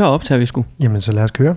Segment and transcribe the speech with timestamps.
[0.00, 0.64] Så optager vi sgu.
[0.80, 1.56] Jamen, så lad os køre.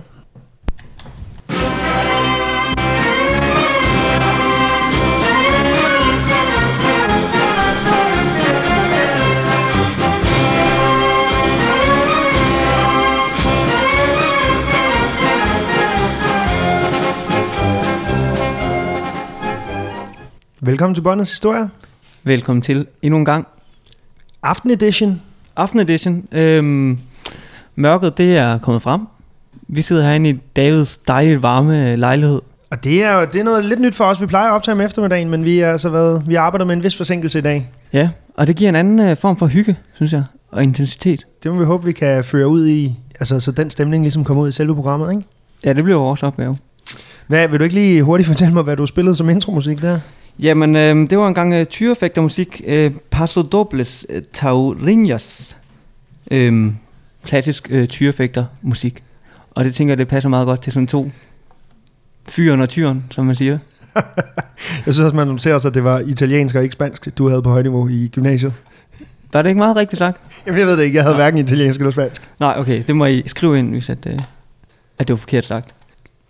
[20.60, 21.70] Velkommen til Båndets Historie.
[22.24, 23.46] Velkommen til endnu en gang.
[24.42, 25.22] Aften Edition.
[25.56, 26.28] Aften edition.
[26.32, 26.98] Øhm,
[27.76, 29.00] mørket, det er kommet frem.
[29.68, 32.40] Vi sidder herinde i Davids dejligt varme lejlighed.
[32.70, 34.20] Og det er, det er noget lidt nyt for os.
[34.20, 36.82] Vi plejer at optage om eftermiddagen, men vi, er altså været, vi arbejder med en
[36.82, 37.70] vis forsinkelse i dag.
[37.92, 41.26] Ja, og det giver en anden øh, form for hygge, synes jeg, og intensitet.
[41.42, 44.42] Det må vi håbe, vi kan føre ud i, altså så den stemning ligesom kommer
[44.42, 45.22] ud i selve programmet, ikke?
[45.64, 46.56] Ja, det bliver vores opgave.
[47.26, 50.00] Hvad, vil du ikke lige hurtigt fortælle mig, hvad du spillede som intromusik der?
[50.38, 52.62] Jamen, øh, det var engang øh, tyrefægtermusik.
[52.66, 55.56] Øh, Paso Dobles øh, Taurinhas.
[56.30, 56.72] Øh,
[57.24, 59.02] klassisk øh, tyrefægtermusik.
[59.50, 61.10] Og det tænker jeg, det passer meget godt til sådan to
[62.28, 63.58] fyren og tyren, som man siger.
[64.86, 67.42] Jeg synes også, man noterer sig, at det var italiensk og ikke spansk, du havde
[67.42, 68.52] på højniveau i gymnasiet.
[69.32, 70.20] Var det ikke meget rigtigt sagt?
[70.46, 70.96] Jamen, jeg ved det ikke.
[70.96, 72.22] Jeg havde hverken italiensk eller spansk.
[72.40, 74.18] Nej, okay, det må I skrive ind, hvis at, øh,
[74.98, 75.74] at det var forkert sagt.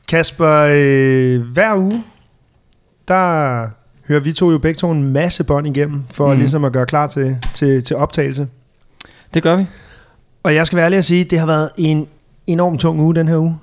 [0.08, 2.04] Kasper, øh, hver uge,
[3.08, 3.69] der
[4.08, 6.38] hører vi to jo begge to en masse bånd igennem, for mm.
[6.38, 8.48] Ligesom at gøre klar til, til, til optagelse.
[9.34, 9.66] Det gør vi.
[10.45, 12.06] Og jeg skal være ærlig at sige, det har været en
[12.47, 13.56] enormt tung uge den her uge.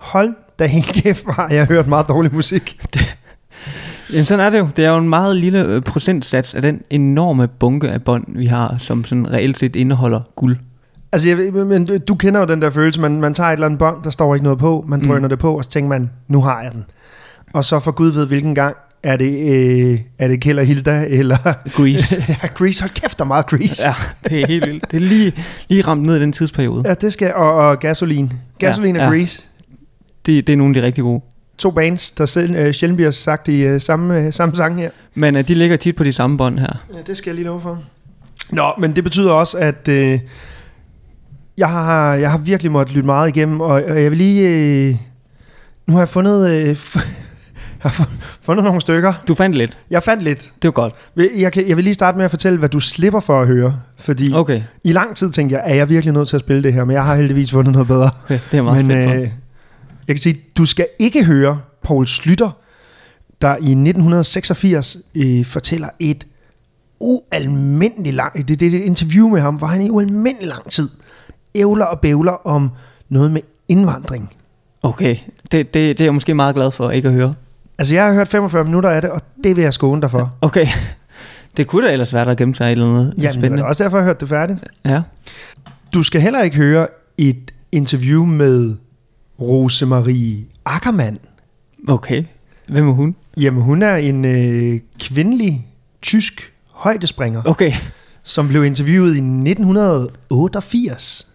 [0.00, 2.80] Hold da helt kæft, har jeg hørt meget dårlig musik.
[4.12, 4.68] Jamen sådan er det jo.
[4.76, 8.46] Det er jo en meget lille øh, procentsats af den enorme bunke af bånd, vi
[8.46, 10.56] har, som sådan reelt set indeholder guld.
[11.12, 13.78] Altså, jeg, men du- kender jo den der følelse, man, man tager et eller andet
[13.78, 15.06] bånd, der står ikke noget på, man Mm.
[15.06, 16.84] drøner det på, og så tænker man, nu har jeg den.
[17.54, 21.04] Og så for Gud ved hvilken gang, er det, øh, er det Kjell og Hilda,
[21.08, 21.36] eller...
[21.76, 22.24] Grease.
[22.42, 23.88] ja, Grease, hold kæft, der er meget Grease.
[23.88, 23.94] ja,
[24.28, 24.90] det er helt vildt.
[24.90, 25.32] Det er lige,
[25.68, 26.82] lige ramt ned i den tidsperiode.
[26.88, 28.32] Ja, det skal, og, og gasolin.
[28.58, 29.18] Gasolin Ja, og ja.
[29.18, 29.42] Grease.
[30.26, 31.20] Det, det er nogle af de rigtig gode.
[31.58, 34.90] To bands, der selv, øh, sjældent bliver sagt i øh, samme, øh, samme sang her.
[35.14, 36.84] Men øh, de ligger tit på de samme bånd her.
[36.94, 37.82] Ja, det skal jeg lige love for.
[38.52, 40.18] Nå, men det betyder også, at øh,
[41.56, 44.48] jeg, har, jeg har virkelig måttet lytte meget igennem, og, og jeg vil lige...
[44.88, 44.94] Øh,
[45.86, 46.50] nu har jeg fundet...
[46.50, 46.76] Øh,
[47.84, 49.12] jeg har fu- fundet nogle stykker.
[49.28, 49.78] Du fandt lidt.
[49.90, 50.52] Jeg fandt lidt.
[50.62, 50.94] Det var godt.
[51.36, 53.80] Jeg, kan, jeg vil lige starte med at fortælle, hvad du slipper for at høre.
[53.98, 54.62] Fordi okay.
[54.84, 56.84] I lang tid tænkte jeg, er jeg virkelig nødt til at spille det her?
[56.84, 58.10] Men jeg har heldigvis fundet noget bedre.
[58.24, 58.38] okay.
[58.50, 59.20] det er meget Men øh,
[60.08, 62.50] jeg kan sige, du skal ikke høre Paul Slytter,
[63.42, 66.26] der i 1986 øh, fortæller et
[67.00, 70.88] ualmindeligt langt, det, det er et interview med ham, hvor han i ualmindelig lang tid
[71.54, 72.70] ævler og bævler om
[73.08, 74.32] noget med indvandring.
[74.82, 75.16] Okay,
[75.52, 77.34] det, det, det er jeg måske meget glad for ikke at høre.
[77.78, 80.32] Altså, jeg har hørt 45 minutter af det, og det vil jeg skåne dig for.
[80.40, 80.66] Okay,
[81.56, 83.64] det kunne da ellers være, der gemte sig et eller andet Jamen, det var spændende.
[83.64, 84.58] også derfor, jeg har hørt det færdigt.
[84.84, 85.02] Ja.
[85.94, 86.86] Du skal heller ikke høre
[87.18, 88.76] et interview med
[89.40, 91.18] Rosemarie Ackermann.
[91.88, 92.24] Okay,
[92.68, 93.14] hvem er hun?
[93.40, 95.66] Jamen, hun er en øh, kvindelig
[96.02, 97.72] tysk højdespringer, Okay,
[98.22, 101.26] som blev interviewet i 1988.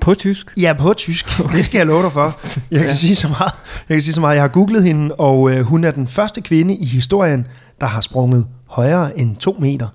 [0.00, 0.52] på tysk.
[0.56, 1.40] Ja, på tysk.
[1.40, 1.56] Okay.
[1.56, 2.40] Det skal jeg love dig for.
[2.70, 2.94] Jeg kan, Ja.
[2.94, 3.52] sige så meget.
[3.88, 4.34] jeg kan sige så meget.
[4.34, 7.46] Jeg har googlet hende, og øh, hun er den første kvinde i historien,
[7.80, 9.88] der har sprunget højere end to meter.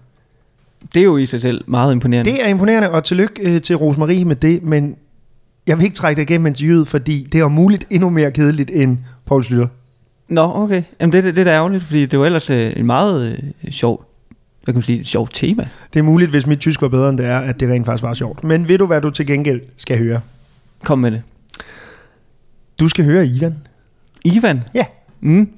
[0.93, 2.31] Det er jo i sig selv meget imponerende.
[2.31, 4.95] Det er imponerende, og tillykke øh, til Rosemarie med det, men
[5.67, 8.71] jeg vil ikke trække det igennem interviewet, fordi det er om muligt endnu mere kedeligt
[8.73, 9.67] end Paul Slytter.
[10.29, 10.83] Nå, okay.
[10.99, 13.31] Jamen det, det, det er da ærgerligt, fordi det var ellers øh, en meget
[13.65, 14.05] øh, sjov,
[14.63, 15.67] hvad kan man sige, et sjovt tema.
[15.93, 18.03] Det er muligt, hvis mit tysk var bedre end det er, at det rent faktisk
[18.03, 18.43] var sjovt.
[18.43, 20.21] Men ved du, hvad du til gengæld skal høre?
[20.83, 21.21] Kom med det.
[22.79, 23.55] Du skal høre Ivan.
[24.25, 24.63] Ivan?
[24.73, 24.85] Ja.
[25.21, 25.49] Mm.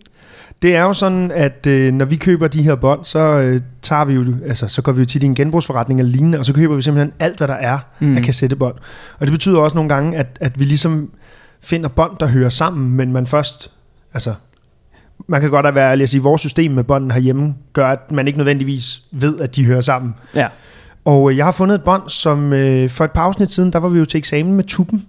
[0.62, 4.06] Det er jo sådan, at øh, når vi køber de her bånd, så øh, tager
[4.06, 6.54] vi jo, altså, så går vi jo tit i en genbrugsforretning eller lignende, og så
[6.54, 8.18] køber vi simpelthen alt, hvad der er Mm.
[8.18, 8.76] af kassettebånd.
[9.20, 11.10] Og det betyder også nogle gange, at, at vi ligesom
[11.62, 13.72] finder bånd, der hører sammen, men man først,
[14.14, 14.34] altså,
[15.28, 18.12] man kan godt være ærlig at sige, at vores system med bånden herhjemme gør, at
[18.12, 20.14] man ikke nødvendigvis ved, at de hører sammen.
[20.36, 20.48] Ja.
[21.06, 23.80] Og øh, jeg har fundet et bånd, som øh, for et par afsnit siden, der
[23.80, 25.06] var vi jo til eksamen med tuben.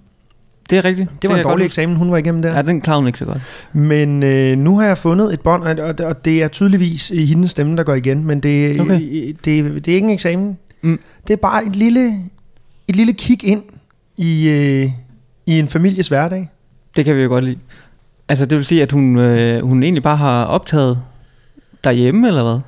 [0.70, 1.08] Det er rigtigt.
[1.23, 2.55] Det var er en dårlig eksamen, hun var igennem der.
[2.56, 3.38] Ja, den klar hun ikke så godt.
[3.73, 7.50] Men øh, nu har jeg fundet et bånd, og, og- det er tydeligvis i hendes
[7.50, 8.94] stemme, der går igen, men det, Okay.
[8.94, 9.37] okay.
[9.44, 10.59] det, det er ikke en eksamen.
[10.82, 11.00] Mm.
[11.26, 12.09] Det er bare et lille,
[12.88, 13.62] et lille kig ind
[14.17, 14.91] i, øh,
[15.47, 16.50] i en families hverdag.
[16.97, 17.59] Det kan vi jo godt lide.
[18.28, 21.02] Altså det vil sige, at hun, øh, hun egentlig bare har optaget
[21.84, 22.61] derhjemme, eller hvad?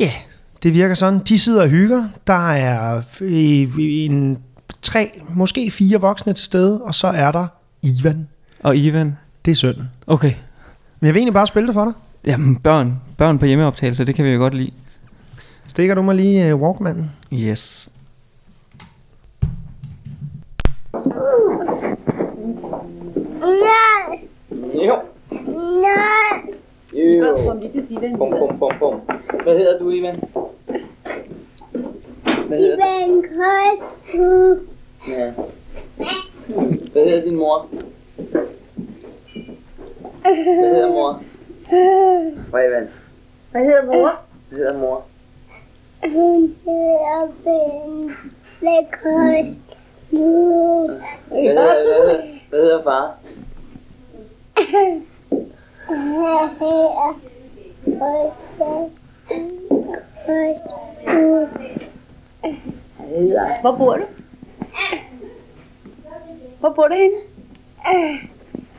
[0.00, 0.14] Ja, yeah,
[0.62, 1.18] det virker sådan.
[1.18, 2.08] De sidder og hygger.
[2.26, 4.38] Der er øh, en
[4.82, 7.46] tre, måske fire voksne til stede, og så er der
[7.82, 8.28] Ivan.
[8.62, 9.16] Og Ivan?
[9.44, 9.90] Det er sønnen.
[10.06, 10.32] Okay.
[11.00, 11.92] Men jeg vil egentlig bare spille det for dig.
[12.26, 13.00] Jamen børn.
[13.16, 14.70] Børn på hjemmeoptagelser, det kan vi jo godt lide.
[15.66, 17.10] Stikker du mig lige uh, Walkmanen?
[17.32, 17.88] Yes.
[23.40, 24.23] Nej,
[24.74, 24.98] Jo.
[25.82, 26.54] nej,
[26.94, 27.36] Jo.
[27.48, 28.18] Kom lige til at sige det.
[28.18, 29.00] Bum, bum, bum, bum.
[29.42, 30.16] Hvad hedder du, Ivan?
[32.48, 32.76] Hvad hedder?
[32.76, 34.56] Ivan Kostu.
[35.08, 35.32] Ja.
[36.92, 37.66] Hvad hedder din mor?
[40.22, 41.22] Hvad hedder mor?
[42.50, 42.88] Hej, Ivan.
[43.50, 44.08] Hvad hedder mor?
[44.48, 45.04] Hvad hedder mor?
[46.02, 49.66] Hun hedder Bente Kostu.
[51.28, 53.18] Hvad hedder, hvad hedder, hvad hedder far?
[54.74, 55.02] Jeg
[56.16, 56.48] hedder
[60.26, 60.74] Kostu.
[63.60, 64.04] Hvor bor du?
[66.60, 67.16] Hvor bor du henne?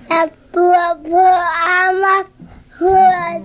[0.10, 1.22] Jeg bor på
[1.88, 3.42] Amagerhøj.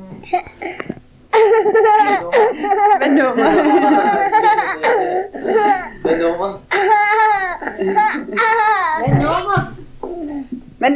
[10.78, 10.90] Hvad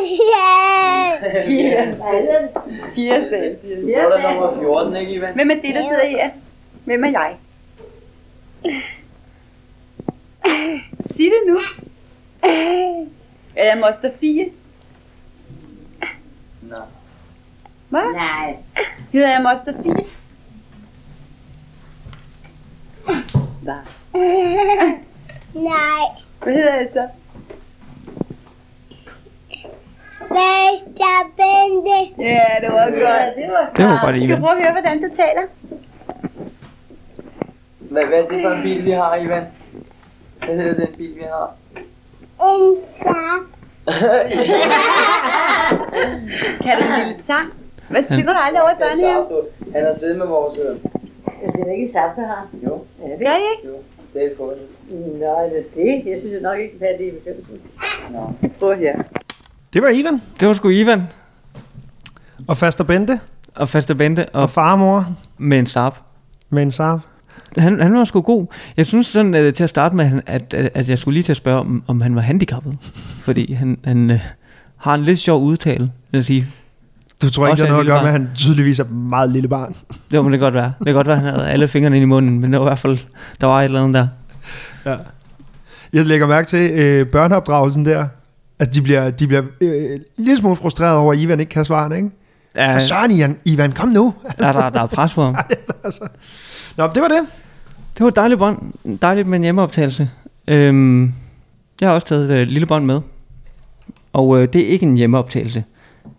[0.00, 2.48] nummer for Søren?
[2.96, 5.34] Jeg 4 4 Så er der nummer 14, ikke, Ivan?
[5.34, 6.30] Hvem er det, der sidder her?
[6.84, 7.36] Hvem er jeg?
[11.00, 11.58] Sig det nu.
[13.56, 14.46] Er jeg moster 4?
[16.62, 16.78] Nej.
[17.88, 18.12] Hvad?
[18.14, 18.56] Nej.
[19.12, 19.94] Hedder jeg moster 4?
[23.62, 23.74] Hvad?
[25.54, 27.08] Nej, Hvad hedder jeg så?
[30.36, 31.98] Vester Bente.
[32.30, 33.36] Ja, det var godt.
[33.36, 34.40] det var Det var godt, Skal Ivan.
[34.40, 35.42] du prøve at høre, hvordan du taler?
[37.78, 39.42] Hvad, hvad er det for en bil, vi har, Ivan?
[40.46, 41.54] Hvad hedder den bil, vi har?
[42.50, 43.42] En sang.
[46.64, 47.48] Kan du en lille sang?
[47.90, 49.26] Hvad synger du aldrig over i børnehaven?
[49.74, 50.58] Han har siddet med vores...
[50.58, 50.64] øh,
[51.52, 52.46] Det er ikke jeg har.
[52.66, 53.68] Jo, Gør I ikke?
[53.68, 53.74] jo.
[54.14, 54.28] Det er.
[55.18, 56.02] Nej, det er det.
[56.10, 57.60] Jeg synes nok ikke, det er det i begyndelsen.
[58.10, 58.32] Nå.
[58.58, 58.98] Prøv her.
[59.74, 61.02] Det var Ivan Det var sgu Ivan
[62.46, 63.20] og Faster Bente
[63.54, 65.92] og Faste Bente og og far og mor med en Saab.
[66.50, 67.00] med en Saab.
[67.58, 68.46] Han, han var sgu god.
[68.76, 71.32] Jeg synes sådan uh, til at starte med, at, at, at jeg skulle lige til
[71.32, 72.76] at spørge, om, om han var handicappet.
[73.26, 74.16] Fordi han, han uh,
[74.76, 76.46] har en lidt sjov udtale, vil jeg sige.
[77.22, 79.30] Du tror ikke, det har noget at gøre med, at han tydeligvis er et meget
[79.30, 79.76] lille barn.
[80.10, 80.72] Det må det godt være.
[80.78, 82.66] Det kan godt være, at han havde alle fingrene ind i munden, men det var
[82.66, 82.98] i hvert fald,
[83.40, 84.08] der var et eller andet der.
[84.90, 84.96] Ja.
[85.92, 88.06] Jeg lægger mærke til øh, børneopdragelsen der,
[88.58, 91.64] at de bliver, de bliver øh, en lille smule frustreret over, at Ivan ikke kan
[91.64, 92.10] svare, ikke?
[92.56, 94.14] Ja, For søren, Ivan, Ivan kom nu.
[94.38, 95.36] der, der, der er pres på ham.
[95.84, 96.08] altså.
[96.76, 97.26] Nå, det var det.
[97.94, 98.72] Det var et dejligt bånd.
[99.02, 100.10] Dejligt med en hjemmeoptagelse.
[100.48, 101.12] Øhm,
[101.80, 103.00] jeg har også taget et øh, lille bånd med.
[104.12, 105.64] Og øh, det er ikke en hjemmeoptagelse.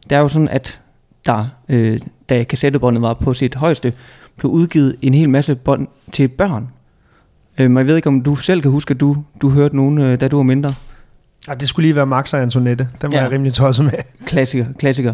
[0.03, 0.79] Det er jo sådan, at
[1.25, 1.99] der, øh,
[2.29, 3.93] da kassettebåndet var på sit højeste,
[4.37, 6.69] blev udgivet en hel masse bånd til børn.
[7.57, 10.21] Øhm, jeg ved ikke, om du selv kan huske, at du, du hørte nogen, øh,
[10.21, 10.73] da du var mindre.
[11.47, 12.89] Ja, det skulle lige være Max og Antoinette.
[13.01, 13.23] Den var Ja.
[13.23, 13.93] jeg rimelig tosset med.
[14.27, 15.13] Klassiker, klassiker.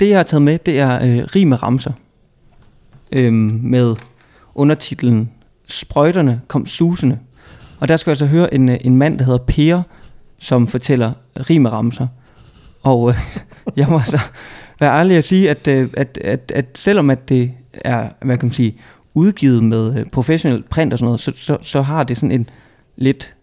[0.00, 1.92] Det, jeg har taget med, det er øh, rim med ramser.
[3.12, 3.96] Øhm, med
[4.54, 5.30] undertitlen
[5.68, 7.18] Sprøjterne kom susende.
[7.80, 9.82] Og der skal jeg altså høre en, øh, en mand, der hedder Per,
[10.38, 11.12] som fortæller
[11.50, 12.06] rim med ramser.
[12.82, 13.16] Og øh,
[13.76, 14.18] jeg må altså
[14.80, 17.52] være ærlig at sige, at, øh, at, at, at selvom at det
[17.84, 18.76] er, hvad kan man sige,
[19.14, 22.48] udgivet med øh, professionel print og sådan noget, så, så, så har det sådan en
[22.96, 23.34] lidt,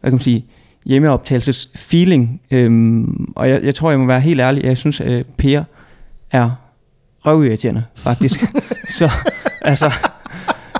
[0.00, 0.46] hvad kan man sige,
[0.86, 2.40] hjemmeoptagelses feeling.
[2.50, 5.62] Øhm, og jeg, jeg tror, jeg må være helt ærlig, jeg synes, at Per
[6.30, 6.50] er
[7.26, 8.44] røvirriterende, faktisk.
[8.98, 9.10] så,
[9.62, 9.92] altså,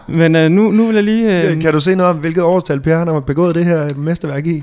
[0.08, 1.50] men øh, nu, nu vil jeg lige...
[1.50, 4.46] Øh, Kan du se noget om, hvilket årstal Per han har begået det her mesterværk
[4.46, 4.62] i?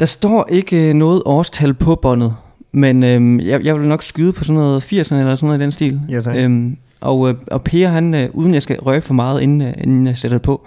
[0.00, 2.34] Der står ikke øh, noget årstal på båndet,
[2.72, 5.62] men øhm, jeg, jeg vil nok skyde på sådan noget 80'erne eller sådan noget i
[5.62, 6.00] den stil.
[6.08, 6.36] Ja, tak.
[6.36, 9.74] Øhm, og, øh, og Per, han, øh, uden jeg skal røbe for meget, inden, øh,
[9.78, 10.66] inden jeg sætter det på,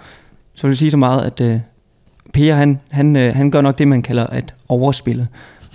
[0.54, 1.60] så vil jeg sige så meget, at øh,
[2.34, 5.28] Per, han, han, øh, han gør nok det, man kalder at overspille.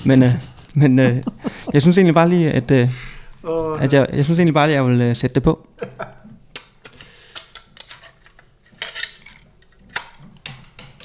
[0.05, 0.29] Men, øh,
[0.81, 1.23] men øh,
[1.73, 2.89] jeg synes egentlig bare lige, at, øh,
[3.79, 5.67] at jeg, jeg synes egentlig bare, at jeg vil øh, sætte det på.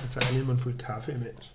[0.00, 1.50] Jeg tager lige en fuld kaffe imens.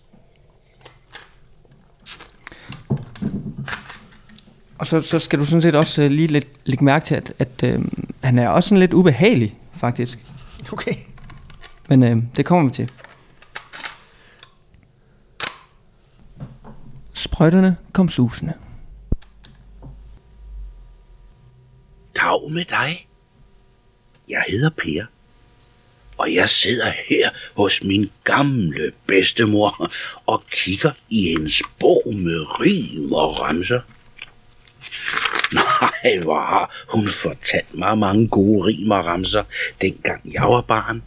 [4.77, 7.33] Og så, så skal du sådan set også øh, lige lidt, lægge mærke til, at,
[7.39, 7.85] at øh,
[8.23, 10.19] han er også sådan lidt ubehagelig, faktisk.
[10.73, 10.93] Okay.
[11.89, 12.89] Men øh, det kommer vi til.
[17.19, 18.53] Sprøjterne kom susende.
[22.15, 23.07] Dag med dig.
[24.29, 25.05] Jeg hedder Per,
[26.17, 29.91] og jeg sidder her hos min gamle bedstemor
[30.25, 33.81] og kigger i hendes bog med rim og ramser.
[35.53, 39.43] Nej, hvor har hun fortalt mig mange gode rim og ramser,
[39.81, 41.03] dengang jeg var barn.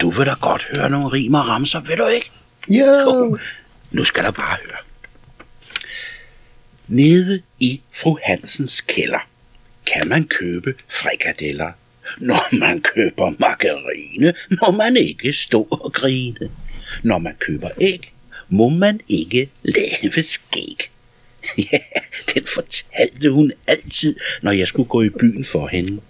[0.00, 2.30] Du vil da godt høre nogle rim og ramser, vil du ikke?
[2.68, 3.38] Jo.
[3.94, 4.78] Nu skal der bare høre.
[6.88, 9.28] Nede i fru Hansens kælder
[9.86, 11.72] kan man købe frikadeller.
[12.18, 16.50] Når man køber margarine, må man ikke stå og grine.
[17.02, 18.12] Når man køber æg,
[18.48, 20.90] må man ikke lave skæg.
[21.72, 21.78] Ja,
[22.34, 26.00] den fortalte hun altid, når jeg skulle gå i byen for hende.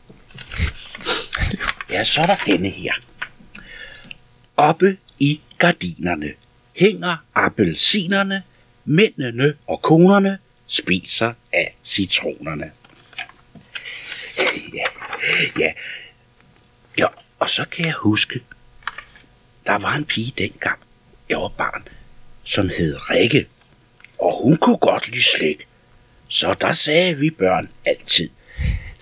[1.90, 2.92] Ja, så er der denne her.
[4.56, 6.32] Oppe i gardinerne
[6.74, 8.42] hænger appelsinerne,
[8.84, 12.70] mændene og konerne spiser af citronerne.
[14.74, 14.84] Ja,
[15.58, 15.72] ja,
[16.98, 17.06] ja,
[17.38, 18.40] og så kan jeg huske,
[19.66, 20.78] der var en pige dengang,
[21.28, 21.88] jeg var barn,
[22.44, 23.46] som hed Rikke,
[24.18, 25.66] og hun kunne godt lide slik.
[26.28, 28.28] Så der sagde vi børn altid,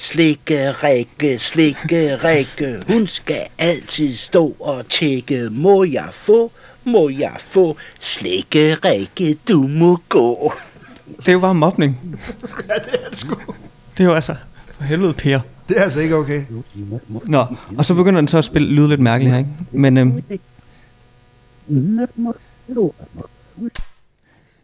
[0.02, 5.48] Slikke Rikke, slikke Rikke, hun skal altid stå og tække.
[5.50, 6.52] Må jeg få,
[6.84, 10.52] må jeg få, slikke Rikke, du må gå.
[11.16, 11.98] Det er jo bare mobning.
[12.68, 13.34] Ja, det er det sgu.
[13.92, 14.34] Det er jo altså...
[14.76, 15.40] For helvede, Per.
[15.68, 16.42] Det er altså ikke okay.
[17.24, 17.44] Nå,
[17.78, 19.50] og så begynder den så at spille lyde lidt mærkeligt her, ikke?
[19.72, 20.22] Men øhm,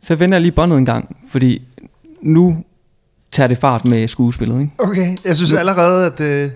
[0.01, 1.63] så vender jeg lige båndet en gang, fordi
[2.21, 2.65] nu
[3.33, 4.73] tager det fart med skuespillet, ikke?
[4.79, 6.21] Okay, jeg synes allerede, at...
[6.21, 6.51] Øh,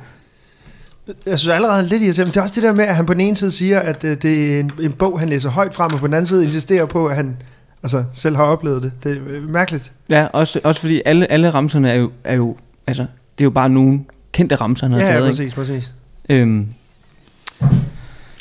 [1.26, 2.24] jeg synes allerede lidt irriterende.
[2.28, 4.04] Men det er også det der med, at han på den ene side siger, at
[4.04, 6.44] øh, det er en, en bog, han læser højt frem, og på den anden side
[6.44, 7.36] insisterer på, at han
[7.82, 8.92] altså, selv har oplevet det.
[9.04, 9.92] Det er øh, mærkeligt.
[10.10, 12.56] Ja, også, også fordi alle, alle ramserne er jo, er jo,
[12.86, 13.02] altså,
[13.38, 14.00] det er jo bare nogle
[14.32, 15.54] kendte ramser, han har Ja, ja, taget, ikke?
[15.54, 15.92] præcis, præcis.
[16.28, 16.68] Øhm,
[17.62, 17.68] Åh,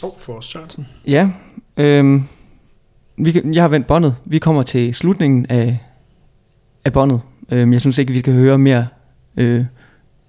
[0.04, 0.88] oh, for Sørensen.
[1.08, 1.30] ja,
[1.78, 2.24] øhm,
[3.18, 4.16] vi, jeg har vendt båndet.
[4.26, 5.80] Vi kommer til slutningen af,
[6.86, 7.22] af båndet.
[7.52, 8.88] Øhm, jeg synes ikke, vi skal høre mere
[9.38, 9.66] øh,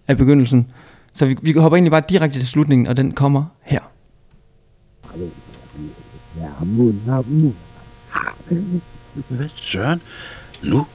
[0.09, 0.67] af begyndelsen.
[1.15, 3.81] Så vi, vi hopper egentlig bare direkte til slutningen, og den kommer her.
[9.29, 10.03] Hvad søren?
[10.63, 10.87] Nu,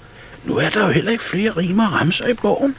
[0.46, 2.76] nu er der jo heller ikke flere rimer og ramser i bogen.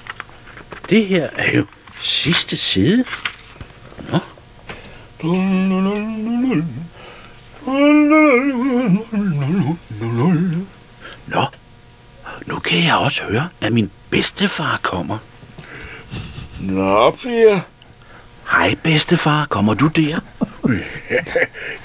[0.91, 1.67] Det her er jo
[2.03, 3.05] sidste side.
[4.13, 4.19] Nå.
[11.27, 11.45] Nå,
[12.47, 15.19] nu kan jeg også høre, at min bedstefar kommer.
[16.61, 17.61] Nå, Per.
[18.51, 19.47] Hej, bedstefar.
[19.51, 20.19] Kommer du der?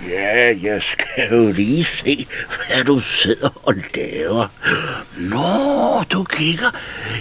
[0.10, 2.28] Ja, jeg skal jo lige se,
[2.68, 4.48] hvad du sidder og laver.
[5.18, 6.72] Nå, du kigger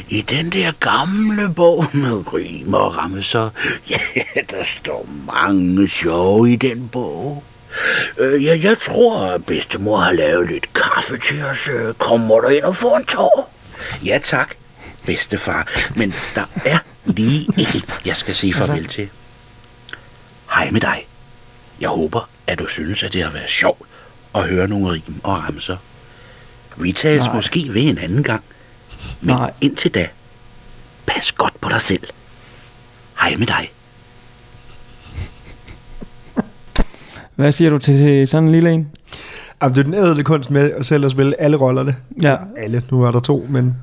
[0.08, 3.50] i den der gamle bog med rim og ramser.
[3.90, 7.44] Ja, der står mange sjove i den bog.
[8.18, 11.68] Øh, ja, jeg tror, at bedstemor har lavet lidt kaffe til os.
[11.68, 13.52] Øh, Kommer du ind og får en tår?
[14.04, 14.54] Ja, tak,
[15.06, 15.68] bedstefar.
[15.96, 19.08] Men der er lige en, jeg skal sige farvel til.
[20.54, 21.06] Hej med dig.
[21.80, 23.82] Jeg håber, at du synes, at det har været sjovt
[24.34, 25.76] at høre nogle rim og ramser.
[26.76, 27.34] Vi tales Nej.
[27.34, 28.44] måske ved en anden gang.
[29.20, 29.52] Men Nej.
[29.60, 30.08] indtil da,
[31.06, 32.02] pas godt på dig selv.
[33.20, 33.70] Hej med dig.
[37.34, 38.90] Hvad siger du til sådan en lille en?
[39.62, 41.96] Jamen, det er den ædle kunst med at selv at spille alle rollerne.
[42.22, 43.76] Ja, Alle, nu er der to, men...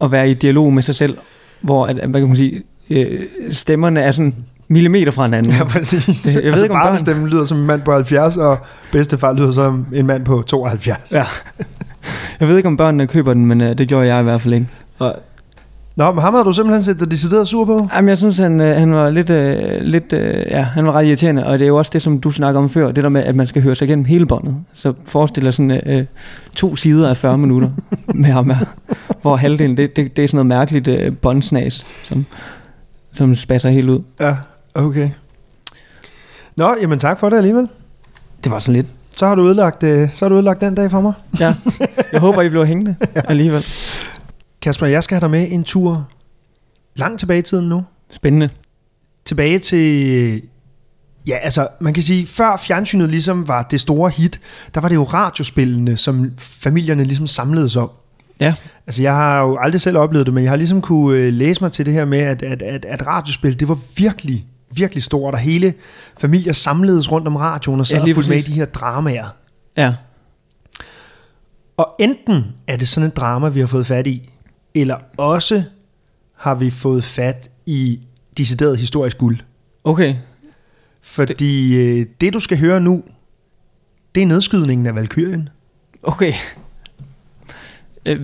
[0.00, 1.18] at være i dialog med sig selv,
[1.64, 4.34] hvor, at, hvad kan man sige, øh, stemmerne er sådan
[4.68, 5.52] millimeter fra hinanden.
[5.52, 6.22] Ja, præcis.
[6.22, 8.58] Det- jeg ved altså, ikke, om børn- barnestemmen lyder som en mand på 70, og
[8.92, 11.12] bedstefar lyder som en mand på 72.
[11.12, 11.24] Ja.
[12.40, 14.54] Jeg ved ikke, om børnene køber den, men øh, det gjorde jeg i hvert fald
[14.54, 14.66] ikke.
[14.98, 15.14] Og...
[15.96, 17.88] Nå, men ham har du simpelthen set dig decideret sur på?
[17.96, 21.06] Jamen, jeg synes, han, øh, han var lidt, øh, lidt øh, ja, han var ret
[21.06, 23.22] irriterende, og det er jo også det, som du snakker om før, det der med,
[23.22, 24.56] at man skal høre sig igennem hele båndet.
[24.74, 26.04] Så forestil dig sådan øh,
[26.56, 27.70] to sider af 40 minutter
[28.14, 28.64] med ham her,
[29.24, 32.26] hvor halvdelen, det, det, det er sådan noget mærkeligt øh, båndsnas, som,
[33.12, 34.02] som spasser helt ud.
[34.20, 34.36] Ja,
[34.74, 35.10] okay.
[36.56, 37.68] Nå, jamen tak for det alligevel.
[38.44, 40.90] Det var sådan lidt, Så har du ødelagt, øh, så har du ødelagt den dag
[40.90, 41.12] for mig.
[41.40, 41.54] ja.
[42.12, 43.64] Jeg håber, I blev hængende alligevel.
[44.62, 46.08] Kasper, jeg skal have dig med en tur
[46.96, 47.82] langt tilbage i tiden nu.
[48.10, 48.48] Spændende.
[49.24, 50.42] Tilbage til...
[51.26, 54.40] Ja, altså, man kan sige, før fjernsynet ligesom var det store hit,
[54.74, 57.90] der var det jo radiospillene, som familierne ligesom samledes om.
[58.40, 58.54] Ja.
[58.86, 61.60] Altså, jeg har jo aldrig selv oplevet det, men jeg har ligesom kunne øh, læse
[61.60, 65.34] mig til det her med, at, at, at, at radiospil, det var virkelig, virkelig stort,
[65.34, 65.74] og hele
[66.20, 69.26] familier samledes rundt om radioen og sad Ja, og fulgte med i de her dramaer.
[69.76, 69.94] Ja.
[71.76, 74.30] Og enten er det sådan et drama, vi har fået fat i,
[74.74, 75.62] eller også
[76.36, 78.00] har vi fået fat i
[78.38, 79.38] decideret historisk guld.
[79.84, 80.14] Okay.
[81.02, 83.02] Fordi øh, det, du skal høre nu,
[84.14, 85.48] det er nedskydningen af Valkyrien.
[86.02, 86.34] Okay.
[88.08, 88.20] Øh,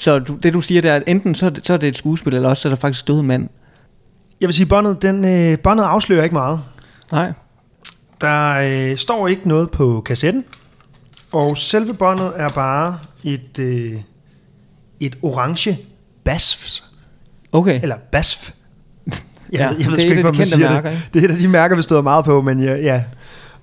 [0.00, 1.96] så du, det du siger, det er, at enten så, det- så er det et
[1.96, 3.48] skuespil, eller også så er der faktisk død en mand.
[4.40, 6.60] Jeg vil sige, båndet, den, øh, båndet afslører ikke meget.
[7.12, 7.32] Nej.
[8.20, 8.54] Der
[8.90, 10.44] øh, står ikke noget på kassetten,
[11.32, 13.92] og selve båndet er bare et, øh,
[15.00, 15.78] et orange
[16.24, 16.78] basf,
[17.52, 17.82] Okay.
[17.82, 18.50] eller basf.
[19.52, 20.96] Jeg, Ja, ved, jeg ved det sgu ikke, de man siger mærker, det.
[20.96, 21.08] ikke?
[21.14, 23.04] Det er et af de mærker, vi støder meget på, men ja, ja.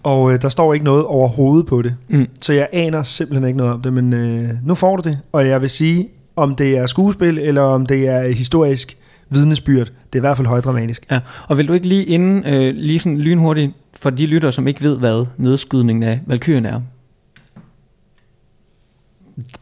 [0.03, 1.95] Og øh, der står ikke noget overhovedet på det.
[2.09, 2.27] Mm.
[2.41, 5.19] Så jeg aner simpelthen ikke noget om det, men øh, nu får du det.
[5.31, 8.97] Og jeg vil sige, om det er skuespil, eller om det er historisk
[9.29, 11.05] vidnesbyrd, det er i hvert fald højdramatisk.
[11.11, 11.19] Ja.
[11.47, 14.81] Og vil du ikke lige inden, øh, lige sådan lynhurtigt, for de lytter, som ikke
[14.81, 16.81] ved, hvad nedskydningen af Valkyrien er?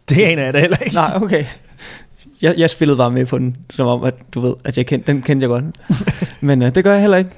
[0.09, 0.95] Det aner jeg da heller ikke.
[0.95, 1.45] Nej, okay.
[2.41, 5.11] Jeg, jeg spillede bare med på den, som om, at du ved, at jeg kendte,
[5.11, 5.65] den kendte jeg godt.
[6.47, 7.31] Men øh, det gør jeg heller ikke.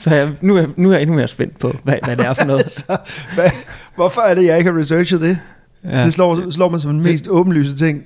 [0.00, 2.34] Så jeg, nu, er, nu er jeg endnu mere spændt på, hvad, hvad det er
[2.34, 2.70] for noget.
[2.80, 2.96] Så,
[3.34, 3.50] hvad,
[3.94, 5.38] hvorfor er det, jeg ikke har researchet det?
[5.84, 6.04] Ja.
[6.04, 8.04] Det slår, slår man som den mest åbenlyse ting.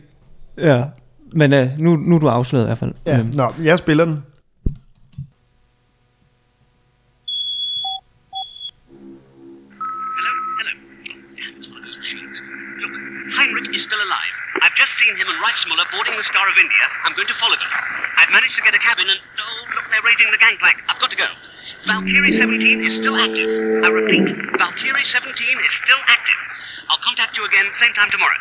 [0.58, 0.84] ja.
[1.36, 2.92] Men øh, nu, nu er du afsløret i hvert fald.
[3.06, 3.18] Ja.
[3.18, 4.22] Øhm, Nå, jeg spiller den.
[13.38, 14.34] Heinrich is still alive.
[14.62, 16.84] I've just seen him and Reichsmuller boarding the Star of India.
[17.04, 17.70] I'm going to follow them.
[18.18, 19.20] I've managed to get a cabin and...
[19.40, 20.82] Oh, look, they're raising the gangplank.
[20.88, 21.28] I've got to go.
[21.86, 23.84] Valkyrie 17 is still active.
[23.84, 24.24] I repeat,
[24.56, 26.40] Valkyrie 17 is still active.
[26.88, 28.40] I'll contact you again same time tomorrow.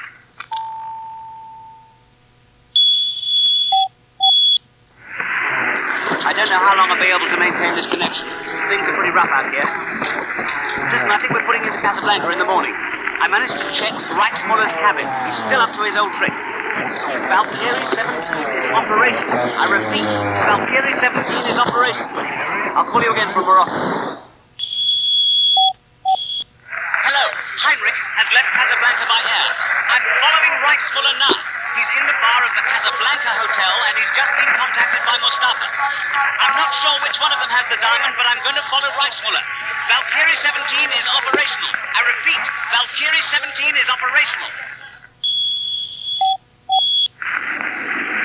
[6.24, 8.30] I don't know how long I'll be able to maintain this connection.
[8.72, 9.68] Things are pretty rough out here.
[10.88, 12.72] Listen, I think we're putting into Casablanca in the morning.
[13.22, 15.06] I managed to check Reichsmuller's cabin.
[15.30, 16.50] He's still up to his old tricks.
[17.30, 19.38] Valkyrie 17 is operational.
[19.38, 20.08] I repeat,
[20.42, 22.10] Valkyrie 17 is operational.
[22.74, 23.74] I'll call you again from Morocco.
[27.06, 27.26] Hello,
[27.62, 29.48] Heinrich has left Casablanca by air.
[29.94, 31.36] I'm following Reichsmuller now.
[31.78, 35.68] He's in the bar of the Casablanca Hotel and he's just been contacted by Mustafa.
[36.44, 38.90] I'm not sure which one of them has the diamond, but I'm going to follow
[39.02, 39.73] Reichsmuller.
[39.88, 41.72] Valkyrie 17 is operational.
[41.76, 44.52] I repeat, Valkyrie 17 is operational.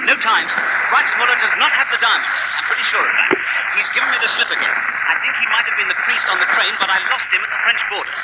[0.07, 0.47] No time.
[0.95, 2.33] Reichsmuller does not have the diamond.
[2.57, 3.31] I'm pretty sure of that.
[3.77, 4.73] He's given me the slip again.
[4.73, 7.43] I think he might have been the priest on the train, but I lost him
[7.45, 8.15] at the French border.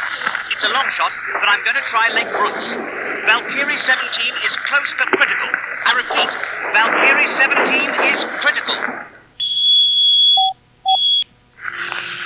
[0.55, 2.79] It's a long shot, but I'm going to try Lake Brutz.
[3.29, 4.01] Valkyrie 17
[4.47, 5.51] is close to critical.
[5.85, 6.31] I repeat,
[6.73, 8.79] Valkyrie 17 is critical.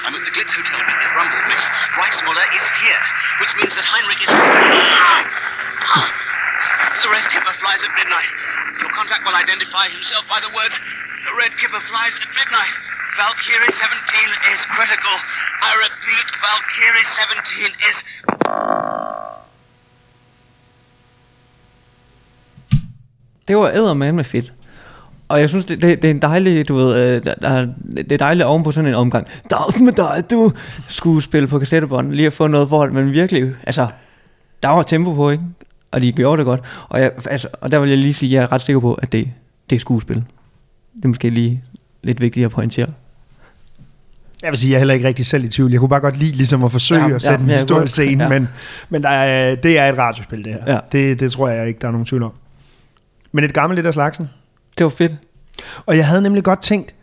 [0.07, 0.78] I'm at the Glitz Hotel,
[1.27, 1.59] me.
[1.99, 3.03] Reichsmuller is here,
[3.43, 4.31] which means that Heinrich is...
[6.99, 8.31] The red kipper flies at midnight.
[8.79, 10.79] Your contact will identify himself by the words,
[11.27, 12.75] The red kipper flies at midnight.
[13.19, 15.17] Valkyrie 17 is critical.
[15.63, 17.97] I repeat, Valkyrie 17 is...
[23.49, 24.53] Det var eddermame fedt.
[25.29, 28.12] Og jeg synes, det, det, det er en dejlig, du ved, øh, der, der, det
[28.12, 29.27] er dejligt oven på sådan en omgang.
[29.51, 30.53] Dags med dig, du
[30.88, 33.87] skulle spille på kassettebånd, lige at få noget forhold, men virkelig, altså,
[34.62, 35.45] der var tempo på, ikke?
[35.91, 36.61] Og de gjorde det godt.
[36.88, 38.95] Og, jeg, altså, og der vil jeg lige sige, at jeg er ret sikker på,
[38.95, 39.31] at det,
[39.71, 40.17] det er skuespil.
[40.97, 41.62] Det er måske lige
[42.03, 42.88] lidt vigtigt at pointere.
[44.43, 45.71] Jeg vil sige, jeg er heller ikke rigtig selv i tvivl.
[45.71, 47.93] Jeg kunne bare godt lide ligesom at forsøge Ja, at sætte ja, en ja, historisk
[47.93, 48.31] scene, ja.
[48.31, 48.49] men,
[48.88, 50.73] men der er, det er et radiospil, det her.
[50.73, 50.79] Ja.
[50.93, 52.33] Det, det tror jeg ikke, der er nogen tvivl om.
[53.33, 54.29] Men et gammelt lidt af slagsen.
[54.79, 55.17] Det var fedt.
[55.87, 56.95] Og jeg havde nemlig godt tænkt,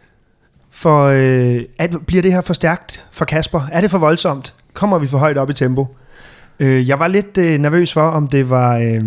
[0.72, 3.62] for øh, at, bliver det her for stærkt for Kasper?
[3.72, 4.54] Er det for voldsomt?
[4.74, 5.96] Kommer vi for højt op i tempo?
[6.60, 8.78] Øh, jeg var lidt øh, nervøs for, om det var...
[8.78, 9.04] Øh,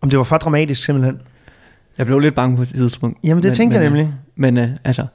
[0.00, 1.20] om det var for dramatisk simpelthen.
[1.98, 3.18] Jeg blev lidt bange på et tidspunkt.
[3.24, 4.14] Jamen det tænkte jeg men, nemlig.
[4.36, 5.06] Men øh, altså,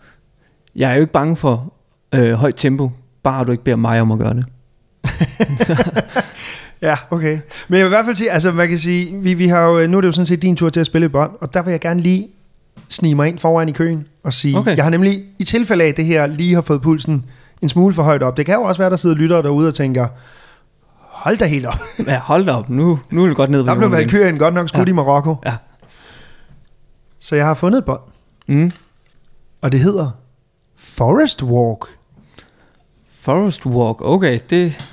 [0.75, 1.73] jeg er jo ikke bange for
[2.13, 2.91] øh, højt tempo,
[3.23, 4.45] bare du ikke beder mig om at gøre det.
[6.81, 7.39] Ja, okay.
[7.67, 9.87] Men jeg vil i hvert fald sige, altså man kan sige, vi, vi har jo,
[9.87, 11.63] nu er det jo sådan set din tur til at spille et bånd, og der
[11.63, 12.27] vil jeg gerne lige
[12.89, 14.75] snige mig ind foran i køen og sige, okay.
[14.75, 17.25] Jeg har nemlig i tilfælde af at det her lige har fået pulsen
[17.61, 18.37] en smule for højt op.
[18.37, 20.07] Det kan jo også være, der sidder lyttere derude og tænker,
[20.97, 21.79] hold da helt op.
[22.07, 23.63] Ja, hold da op, nu, nu er det godt ned.
[23.65, 24.87] Der blev Valkyrien godt nok skudt.
[24.87, 24.91] Ja.
[24.91, 25.35] i Marokko.
[25.45, 25.55] Ja.
[27.19, 27.99] Så jeg har fundet et bånd,
[28.47, 28.71] Mm.
[29.61, 30.11] og det hedder
[30.77, 31.85] Forest Walk.
[33.09, 34.85] Forest Walk, okay, det,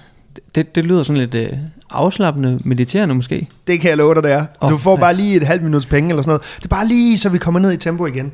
[0.54, 1.52] det, det lyder sådan lidt øh,
[1.90, 3.48] afslappende, mediterende måske.
[3.66, 4.46] Det kan jeg love dig, det er.
[4.62, 5.00] Åh, Du får ja.
[5.00, 6.42] bare lige et halvt minuts penge eller sådan noget.
[6.56, 8.32] Det er bare lige, så vi kommer ned i tempo igen.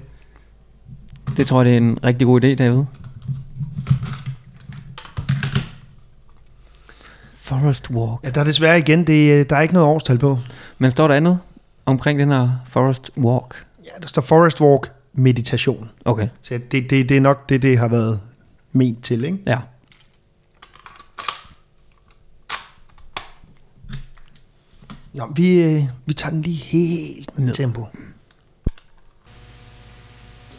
[1.37, 2.83] Det tror jeg, det er en rigtig god idé, David.
[7.35, 8.25] Forest Walk.
[8.25, 10.39] Ja, der er desværre igen, det, der er ikke noget årstal på.
[10.79, 11.39] Men står der andet
[11.87, 13.65] omkring den her Forest Walk?
[13.85, 15.91] Ja, der står Forest Walk meditation.
[16.05, 18.21] Okay, Så det, det, det er nok det, det har været
[18.73, 19.39] ment til, ikke?
[19.47, 19.59] ja.
[25.15, 27.87] Nå, vi, øh, vi tager den lige helt ned i tempo.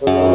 [0.02, 0.35] ikke?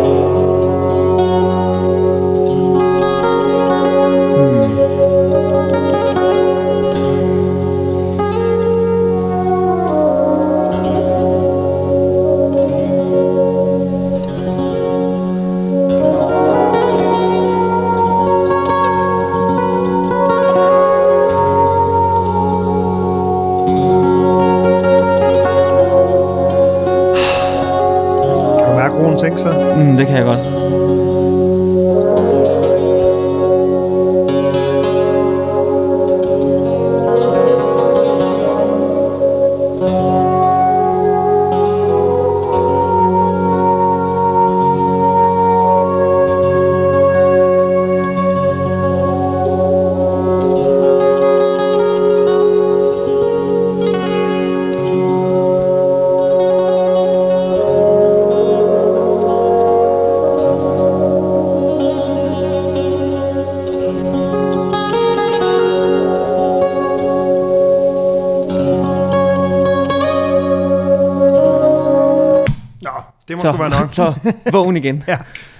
[73.44, 73.94] Må sgu være nok.
[73.94, 74.14] så
[74.52, 75.02] vågen igen.
[75.08, 75.16] Ja,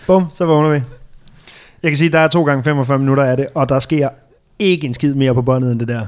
[0.06, 0.82] bum, så vågner vi.
[1.82, 4.08] Jeg kan sige, at der er to gange 45 minutter af det, og der sker
[4.58, 6.06] ikke en skid mere på båndet end det der.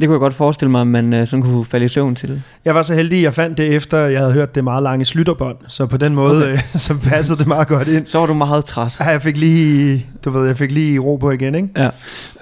[0.00, 2.42] Det kunne jeg godt forestille mig, at man øh, sådan kunne falde i søvn til.
[2.64, 5.04] Jeg var så heldig, at jeg fandt det efter, jeg havde hørt det meget lange
[5.04, 6.58] slytterbånd, så på den måde, okay.
[6.74, 8.06] så passede det meget godt ind.
[8.06, 8.96] Så var du meget træt.
[9.00, 11.68] Ja, Jeg fik lige, du ved, jeg fik lige ro på igen, ikke?
[11.76, 11.90] Ja.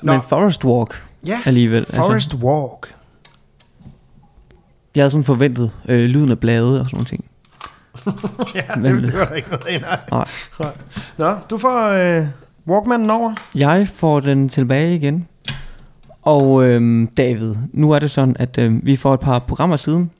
[0.02, 0.12] Nå.
[0.12, 1.86] Men Forest Walk Ja, alligevel.
[1.94, 2.94] Forest Walk.
[4.94, 7.24] jeg havde sådan forventet øh, lyden af blade og sådan nogle ting.
[8.54, 9.80] Ja, Men- det, det var der ikke noget
[10.10, 10.26] nej.
[10.60, 10.72] Nej.
[11.18, 12.26] Nå, du får øh,
[12.68, 13.34] Walkmanen over.
[13.54, 15.28] Jeg får den tilbage igen.
[16.22, 20.10] Og øhm, David, nu er det sådan, at øhm, vi for et par programmer siden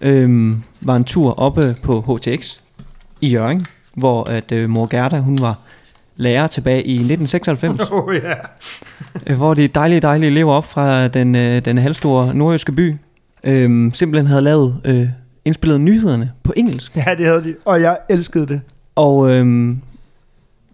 [0.00, 2.58] øhm, var en tur oppe på HTX
[3.20, 5.58] i Jørgen, hvor at øh, mor Gerda, hun var
[6.16, 8.34] lærer tilbage i 1996, Åh oh, ja.
[9.26, 12.96] øh, hvor de dejlige, dejlige elever op fra den, øh, den halvstore nordjyske by
[13.44, 15.08] øhm, simpelthen havde lavet øh,
[15.48, 16.96] indspillet nyhederne på engelsk.
[16.96, 18.60] Ja, det havde de, og jeg elskede det.
[18.94, 19.80] Og øhm,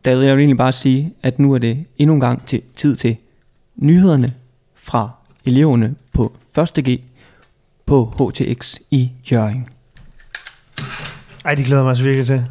[0.04, 2.96] David, jeg vil egentlig bare sige, at nu er det endnu en gang til, tid
[2.96, 3.16] til
[3.76, 4.32] nyhederne
[4.74, 5.10] fra
[5.44, 6.32] eleverne på
[6.76, 6.84] 1.
[6.84, 7.00] G
[7.87, 9.68] på HTX i Jørgen.
[11.44, 12.46] Ej, det glæder mig så virkelig til.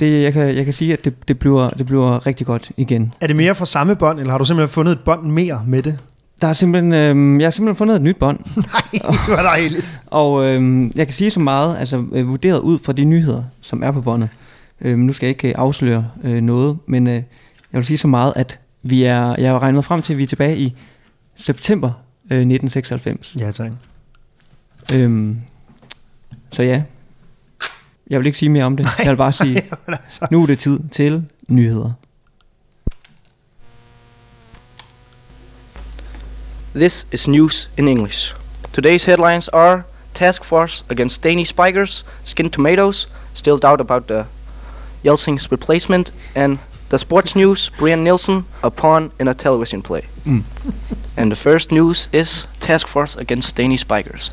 [0.00, 3.14] Det, jeg, kan, jeg kan sige, at det, det, bliver, det bliver rigtig godt igen.
[3.20, 5.82] Er det mere fra samme bånd, eller har du simpelthen fundet et bånd mere med
[5.82, 5.98] det?
[6.42, 8.38] Der er simpelthen, øhm, jeg har simpelthen fundet et nyt bånd,
[8.72, 10.00] Nej, det var dejligt.
[10.06, 13.82] og øhm, jeg kan sige så meget, altså øh, vurderet ud fra de nyheder, som
[13.82, 14.28] er på båndet.
[14.80, 17.22] Øhm, nu skal jeg ikke øh, afsløre øh, noget, men øh, jeg
[17.72, 20.26] vil sige så meget, at vi er, jeg har regnet frem til, at vi er
[20.26, 20.76] tilbage i
[21.36, 21.88] september
[22.30, 23.36] øh, 1996.
[23.38, 23.72] Ja, tak.
[24.94, 25.40] Øhm,
[26.52, 26.82] så ja,
[28.10, 28.86] jeg vil ikke sige mere om det.
[28.98, 29.54] Jeg vil bare sige,
[29.86, 30.26] Jamen, altså.
[30.30, 31.92] nu er det tid til nyheder.
[36.74, 38.32] This is news in English.
[38.72, 44.26] Today's headlines are Task Force against Danish spikers, skinned tomatoes, still doubt about the
[45.04, 46.58] Yeltsin's replacement, and
[46.88, 50.06] the sports news, Brian Nielsen, a pawn in a television play.
[50.24, 50.44] Mm.
[51.18, 54.30] and the first news is Task Force against Danish spikers.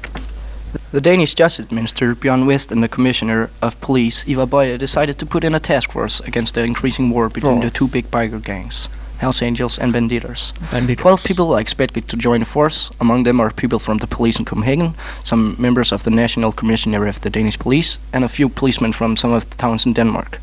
[0.94, 5.26] The Danish Justice Minister Björn West and the Commissioner of Police Ivar Boye decided to
[5.26, 8.88] put in a task force against the increasing war between the two big biker gangs,
[9.20, 10.54] Hells Angels and Bandidos.
[10.72, 10.98] Bandit.
[10.98, 12.90] 12 people are expected to join the force.
[13.02, 14.94] Among them are people from the police in Copenhagen,
[15.26, 19.18] some members of the National Commissionary of the Danish Police, and a few policemen from
[19.18, 20.40] some of the towns in Denmark.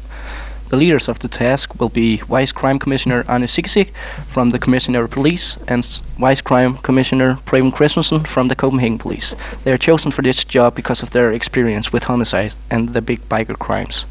[0.69, 3.93] The leaders of the task will be Vice Crime Commissioner Arne Sigsik
[4.33, 5.87] from the Commissioner of Police and
[6.19, 9.35] Vice Crime Commissioner Preben Christensen from the Copenhagen Police.
[9.63, 13.21] They are chosen for this job because of their experience with homicides and the big
[13.29, 14.05] biker crimes.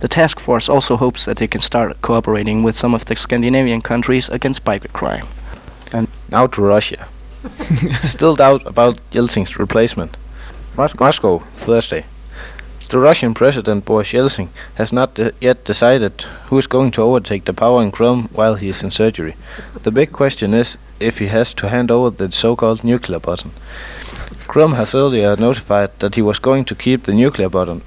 [0.00, 3.82] The task force also hopes that they can start cooperating with some of the Scandinavian
[3.82, 5.26] countries against biker crime.
[5.92, 7.06] And now to Russia.
[8.02, 10.16] Still doubt about Yeltsin's replacement.
[10.76, 12.06] Mos- Moscow, Thursday.
[12.88, 17.44] The Russian President Boris Yeltsin has not de- yet decided who is going to overtake
[17.44, 19.36] the power in Crimea while he is in surgery.
[19.82, 23.52] The big question is if he has to hand over the so-called nuclear button.
[24.48, 27.82] Crimea has earlier notified that he was going to keep the nuclear button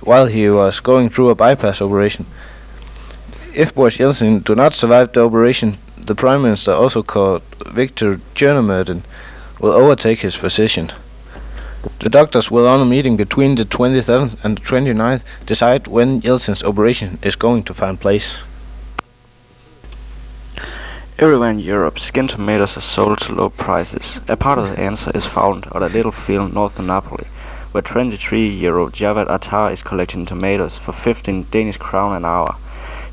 [0.00, 2.26] while he was going through a bypass operation.
[3.54, 9.02] If Boris Yeltsin do not survive the operation, the Prime Minister, also called Viktor Chernomyrdin,
[9.58, 10.92] will overtake his position.
[12.00, 16.62] The doctors will on a meeting between the 27th and the 29th decide when Yeltsin's
[16.62, 18.38] operation is going to find place.
[21.18, 24.20] Everywhere in Europe, skinned tomatoes are sold to low prices.
[24.28, 27.26] A part of the answer is found on a little field north of Napoli,
[27.72, 32.56] where 23-year-old Javad Attar is collecting tomatoes for 15 Danish crown an hour.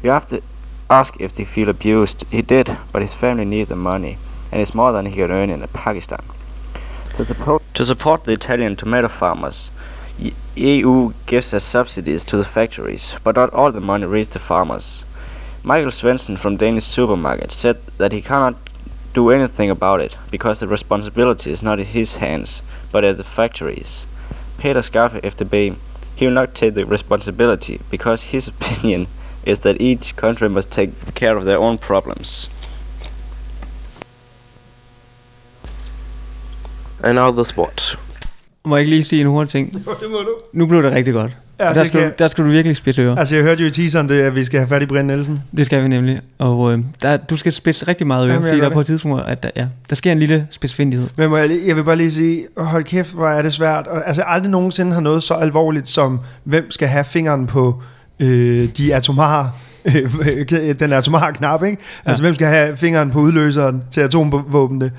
[0.01, 0.41] You have to
[0.89, 2.23] ask if they feel abused.
[2.29, 4.17] He did, but his family need the money,
[4.51, 6.23] and it's more than he could earn in Pakistan.
[7.17, 9.71] To support, to support the Italian tomato farmers,
[10.55, 15.05] EU gives us subsidies to the factories, but not all the money reaches the farmers.
[15.63, 18.55] Michael Svensson from Danish Supermarket said that he cannot
[19.13, 22.61] do anything about it because the responsibility is not in his hands
[22.91, 24.05] but at the factories.
[24.57, 25.75] Peter Skarpe, FDB,
[26.15, 29.07] He will not take the responsibility because his opinion
[29.45, 32.49] is that each country must take care of their own problems.
[37.03, 37.97] And now the.
[38.65, 39.73] Må jeg ikke lige sige en hurtig ting?
[39.73, 40.29] det må du.
[40.53, 41.37] Nu blev det rigtig godt.
[41.59, 43.15] Ja, Ja, der, skal, du, der skal du virkelig spidse ører.
[43.15, 45.41] Altså, jeg hørte jo i teaseren, det, at vi skal have fat i Brian Nielsen.
[45.57, 46.19] Det skal vi nemlig.
[46.39, 48.73] Og øh, der, du skal spidse rigtig meget ører, Jamen, fordi der er det.
[48.73, 51.07] på et tidspunkt, at der, ja, der sker en lille spidsfindighed.
[51.15, 53.87] Men må jeg, lige- jeg vil bare lige sige, hold kæft, hvor er det svært.
[53.87, 57.81] Og, altså, aldrig nogensinde har noget så alvorligt som, hvem skal have fingeren på
[58.19, 59.51] øh, de atomare
[60.79, 61.77] den atomare knap, ikke?
[62.05, 64.91] Altså, hvem skal have fingeren på udløseren til atomvåbnene?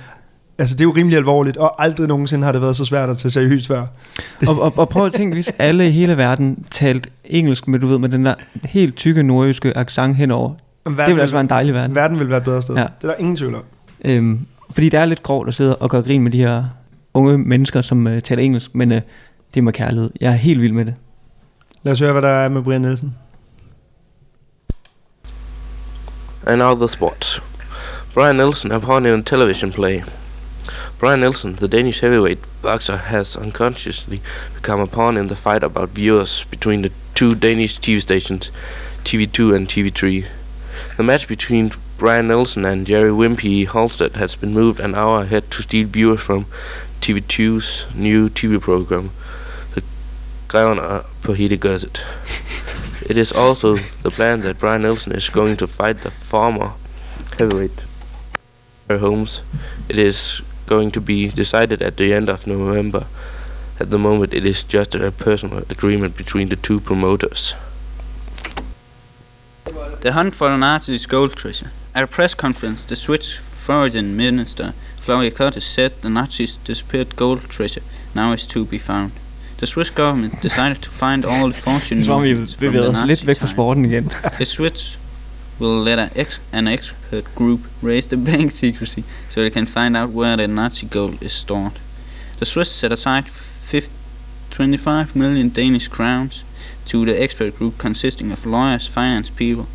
[0.59, 3.19] Altså, det er jo rimelig alvorligt, og aldrig nogensinde har det været så svært at
[3.19, 3.87] tage seriøst før.
[4.49, 7.87] og, og, og prøv at tænke, hvis alle i hele verden talte engelsk, men du
[7.87, 10.53] ved, med den der helt tykke nordjyske accent henover.
[10.85, 11.97] Verden det ville altså være en dejlig verden.
[11.97, 12.75] Verden vil være et bedre sted.
[12.75, 12.83] Ja.
[12.83, 13.63] Det er der ingen tvivl om.
[14.05, 16.65] Øhm, fordi det er lidt grovt at sidde og gøre grin med de her
[17.15, 19.01] unge mennesker, som øh, taler engelsk, men øh,
[19.55, 20.11] det er med kærlighed.
[20.21, 20.95] Jeg er helt vild med det.
[21.83, 23.15] Lad os høre, hvad der er med Brian Nielsen.
[26.47, 27.43] And now the sports.
[28.15, 28.41] Brian
[29.07, 30.03] in a television play.
[31.05, 34.23] Brian Nelson, the Danish heavyweight boxer, has unconsciously
[34.55, 38.51] become a pawn in the fight about viewers between the two Danish TV stations,
[39.05, 40.25] TV2 and TV3.
[40.97, 45.51] The match between Brian Nelson and Jerry Wimpy Halstead has been moved an hour ahead
[45.51, 46.47] to steal viewers from
[47.03, 49.11] TV2's new TV program,
[49.75, 49.83] The
[50.49, 52.01] Greverne på Hittegøsset.
[53.11, 56.73] It is also the plan that Brian Nelson is going to fight the former
[57.39, 57.83] heavyweight
[58.89, 59.43] Holmes.
[59.91, 63.07] It is going to be decided at the end of November.
[63.81, 67.55] At the moment, it is just a personal agreement between the two promoters.
[70.01, 71.71] The hunt for the Nazis' gold treasure.
[71.95, 74.73] At a press conference, the Swiss foreign minister
[75.05, 77.83] Flavia Curtis said the Nazis' disappeared gold treasure
[78.15, 79.13] now is to be found.
[79.59, 82.91] The Swiss government decided to find all the fortune er Så vi movements from bevæger
[82.91, 83.55] the os lidt Nazi væk fra time.
[83.55, 84.11] sporten igen.
[84.37, 84.99] The Swiss
[85.59, 89.97] will let a ex- an expert group raise the bank secrecy so they can find
[89.97, 91.79] out where the Nazi gold is stored.
[92.39, 93.91] The Swiss set aside 50,
[94.51, 96.43] 25 million Danish crowns
[96.87, 99.67] to the expert group consisting of lawyers, finance people,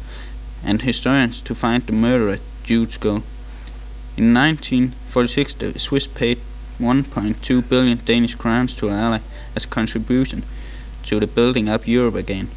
[0.64, 3.24] and historians to find the murderer Jude's gold.
[4.18, 6.40] In 1946, the Swiss paid
[6.80, 9.20] 1.2 billion Danish crowns to an Ally
[9.56, 10.44] as contribution
[11.04, 12.50] to the building up Europe again.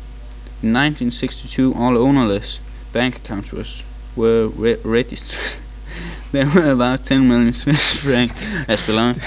[0.62, 2.58] In 1962, all ownerless
[2.92, 3.82] bank accounts was,
[4.16, 5.38] were re- registered.
[6.32, 9.26] there were about 10 million Swiss francs as belonged to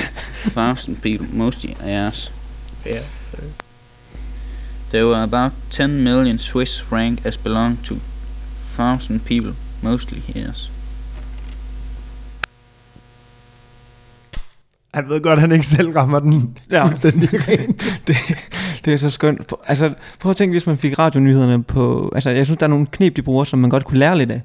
[0.53, 2.29] 1,000 people, mostly heirs.
[2.85, 3.03] Yeah.
[4.91, 7.93] There were about 10 million Swiss francs as belonged to
[8.77, 10.69] 1,000 people, mostly heirs.
[14.93, 16.85] Han ved godt, at han ikke selv rammer den Ja.
[16.87, 17.83] fuldstændig rent.
[18.07, 18.17] det,
[18.85, 19.53] det er så skønt.
[19.67, 22.11] Altså, prøv at tænke, hvis man fik radionyhederne på...
[22.15, 24.31] Altså, jeg synes, der er nogle knep, de bruger, som man godt kunne lære lidt
[24.31, 24.41] af.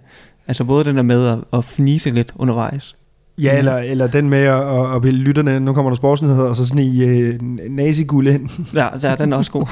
[0.46, 2.96] Altså, både den der med at, at fnise lidt undervejs.
[3.38, 6.66] Ja, eller, eller den med at, at, bilde lytterne, nu kommer der sportsnyheder, og så
[6.66, 7.38] sådan i øh,
[7.70, 8.48] naziguld ind.
[8.74, 9.66] Ja, ja, den er også god.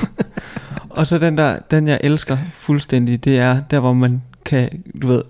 [0.90, 5.06] og så den der, den jeg elsker fuldstændig, det er der, hvor man kan, du
[5.06, 5.22] ved,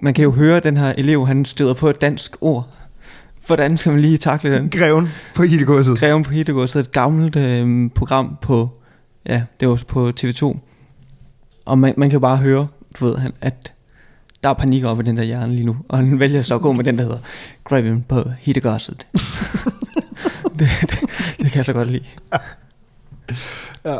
[0.00, 2.68] man kan jo høre, at den her elev, han støder på et dansk ord.
[3.48, 4.70] Hvordan skal man lige takle den?
[4.70, 5.98] Greven på Hittegårdet.
[5.98, 8.78] Greven på Hittegårdet, et gammelt øh, program på,
[9.26, 10.58] ja, det var på TV2.
[11.66, 12.66] Og man, man kan jo bare høre,
[13.00, 13.72] du ved, han, at
[14.44, 15.76] der er panik op i den der hjerne lige nu.
[15.88, 17.18] Og han vælger så at gå med den, der hedder
[17.64, 19.06] Greven på Hittegårdet.
[20.58, 21.00] det, det,
[21.40, 22.04] det kan jeg så godt lide.
[23.84, 23.98] Ja.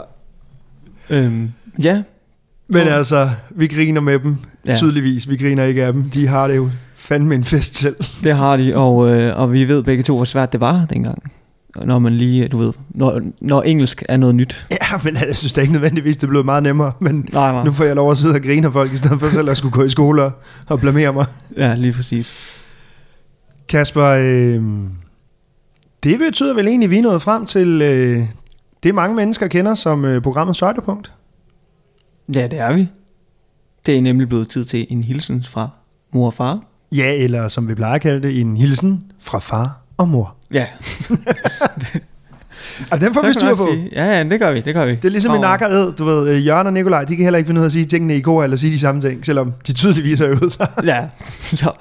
[1.10, 2.02] Øhm, ja.
[2.68, 4.72] Men Så- altså, vi griner med dem, Ja.
[4.72, 4.78] ja.
[4.78, 5.28] tydeligvis.
[5.28, 6.10] Vi griner ikke af dem.
[6.10, 6.70] De har det jo
[7.08, 7.96] fandme en fest selv.
[8.24, 11.32] Det har de, og, øh, og vi ved begge to, hvor svært det var dengang.
[11.84, 14.66] Når man lige, du ved, når, når engelsk er noget nyt.
[14.70, 16.92] Ja, men jeg synes da ikke nødvendigvis, det blevet meget nemmere.
[17.00, 17.64] Men Nej, nej.
[17.64, 19.56] nu får jeg lov at sidde og grine af folk, i stedet for selv at
[19.56, 20.32] skulle gå i skole og,
[20.68, 21.26] og blamere mig.
[21.56, 22.58] Ja, lige præcis.
[23.68, 24.62] Kasper, øh,
[26.02, 28.22] det betyder vel egentlig, at vi er nået frem til øh,
[28.82, 31.12] det, mange mennesker kender som øh, programmets højdepunkt.
[32.34, 32.88] Ja, det er vi.
[33.86, 35.68] Det er nemlig blevet tid til en hilsen fra
[36.12, 36.67] mor og far.
[36.92, 40.36] Ja, eller som vi plejer at kalde det, en hilsen fra far og mor.
[40.52, 40.66] Ja.
[42.90, 43.68] Og den får vi styr på.
[43.72, 44.94] Sige, ja, ja, det gør vi, det gør vi.
[44.94, 47.46] Det er ligesom en nakkered, du ved, øh, Jørgen og Nikolaj, de kan heller ikke
[47.46, 49.72] finde ud af at sige tingene i kor, eller sige de samme ting, selvom de
[49.72, 50.68] tydeligvis har øvet sig.
[50.84, 51.06] Ja,
[51.60, 51.72] så,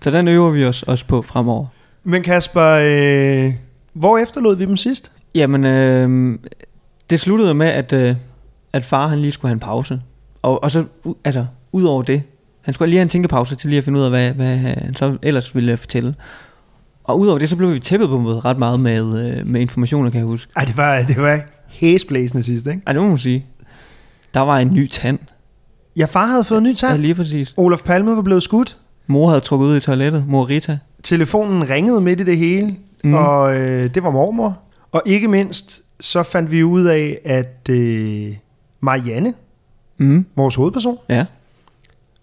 [0.00, 1.66] så den øver vi os også på fremover.
[2.04, 3.54] Men Kasper, øh,
[3.92, 5.12] hvor efterlod vi dem sidst?
[5.34, 6.38] Jamen, øh,
[7.10, 8.16] det sluttede med, at, øh,
[8.72, 10.00] at far han lige skulle have en pause.
[10.42, 10.84] Og, og så,
[11.24, 12.22] altså, ud over det,
[12.64, 14.94] han skulle lige have en tænkepause til lige at finde ud af, hvad, hvad han
[14.94, 16.14] så ellers ville fortælle.
[17.04, 20.18] Og udover det, så blev vi tæppet på ret meget med, øh, med informationer, kan
[20.18, 20.52] jeg huske.
[20.56, 22.80] Ej, det var, det var hæsblæsende sidst, ikke?
[22.86, 23.46] Ej, det må man sige.
[24.34, 25.18] Der var en ny tand.
[25.96, 27.00] Ja, far havde fået en ny Ja, tand.
[27.00, 27.54] lige præcis.
[27.56, 28.76] Olof Palme var blevet skudt.
[29.06, 30.24] Mor havde trukket ud i toilettet.
[30.26, 30.78] Mor Rita.
[31.02, 33.14] Telefonen ringede midt i det hele, mm.
[33.14, 34.58] og øh, det var mormor.
[34.92, 38.34] Og ikke mindst, så fandt vi ud af, at øh,
[38.80, 39.34] Marianne,
[39.98, 40.26] Mm.
[40.36, 41.24] vores hovedperson, Ja.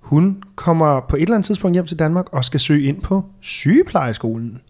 [0.01, 3.25] Hun kommer på et eller andet tidspunkt hjem til Danmark og skal søge ind på
[3.39, 4.61] sygeplejeskolen.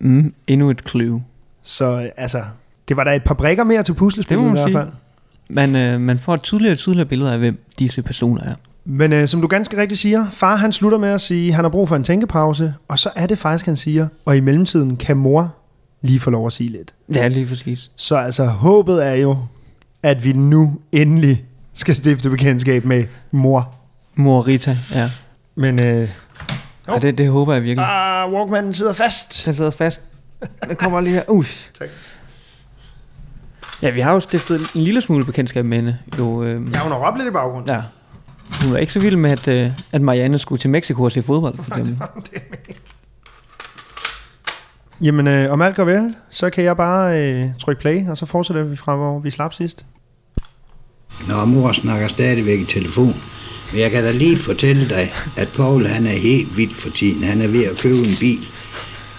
[0.00, 0.34] Mm.
[0.46, 1.22] Endnu et clue.
[1.62, 2.42] Så altså,
[2.88, 4.72] det var da et par brikker mere til puslespillet i hvert sige.
[4.72, 4.88] fald.
[5.48, 8.54] Man, øh, man får et tydeligere og tydeligere billede af, hvem disse personer er.
[8.84, 11.64] Men øh, som du ganske rigtigt siger, far han slutter med at sige, at han
[11.64, 14.96] har brug for en tænkepause, og så er det faktisk, han siger, og i mellemtiden
[14.96, 15.54] kan mor
[16.02, 16.94] lige få lov at sige lidt.
[17.14, 17.90] Ja, lige præcis.
[17.96, 19.36] Så altså, håbet er jo,
[20.02, 23.74] at vi nu endelig skal stifte bekendtskab med mor.
[24.14, 25.10] Mor Rita, ja.
[25.54, 26.08] Men øh,
[26.88, 27.86] ja det, det håber jeg virkelig.
[27.88, 29.42] ah, Walkmanen sidder fast.
[29.46, 30.00] Den sidder fast.
[30.68, 31.22] Den kommer lige her.
[31.28, 31.46] Uh.
[31.78, 31.88] Tak.
[33.82, 35.98] Ja, vi har jo stiftet en lille smule bekendtskab med hende.
[36.18, 37.70] Jo, øh, Ja, hun har råbt lidt i baggrunden.
[37.70, 37.82] ja.
[38.62, 41.22] Hun var ikke så vild med, at, øh, at Marianne skulle til Mexico og se
[41.22, 41.98] fodbold, for eksempel.
[45.00, 48.26] Jamen, øh, om alt går vel, så kan jeg bare øh, trykke play, og så
[48.26, 49.84] fortsætter vi fra, hvor vi slap sidst.
[51.28, 53.14] Nå, mor snakker stadigvæk i telefon.
[53.72, 57.24] Men jeg kan da lige fortælle dig, at Paul han er helt vild for tiden.
[57.24, 58.48] Han er ved at købe en bil,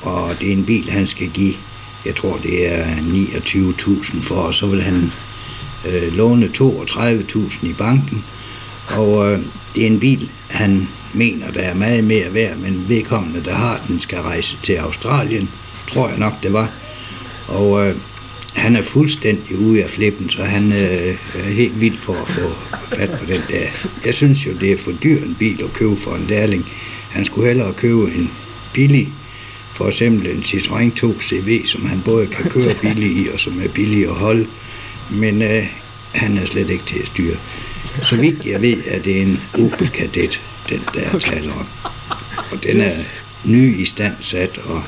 [0.02, 1.54] og det er en bil, han skal give.
[2.06, 5.12] Jeg tror, det er 29.000 for, og så vil han
[5.86, 8.24] øh, låne 32.000 i banken.
[8.88, 9.40] Og øh,
[9.76, 13.82] det er en bil, han mener, der er meget mere værd, men vedkommende, der har
[13.88, 15.50] den, skal rejse til Australien,
[15.88, 16.70] tror jeg nok, det var.
[17.48, 17.96] Og øh,
[18.54, 22.50] han er fuldstændig ude af flippen, så han øh, er helt vild for at få
[22.96, 23.68] fat på den der.
[24.06, 26.66] Jeg synes jo, det er for dyr en bil at købe for en lærling.
[27.10, 28.32] Han skulle hellere købe en
[28.74, 29.10] billig,
[29.74, 33.62] for eksempel en Citroën 2 CV, som han både kan køre billig i, og som
[33.64, 34.48] er billig at holde.
[35.12, 35.68] Men øh,
[36.12, 37.36] han er slet ikke til at styre.
[38.04, 41.66] Så vidt jeg ved, er det en Opel Kadett, den der er tale om.
[42.52, 42.92] Og den er
[43.44, 44.84] ny i stand sat, og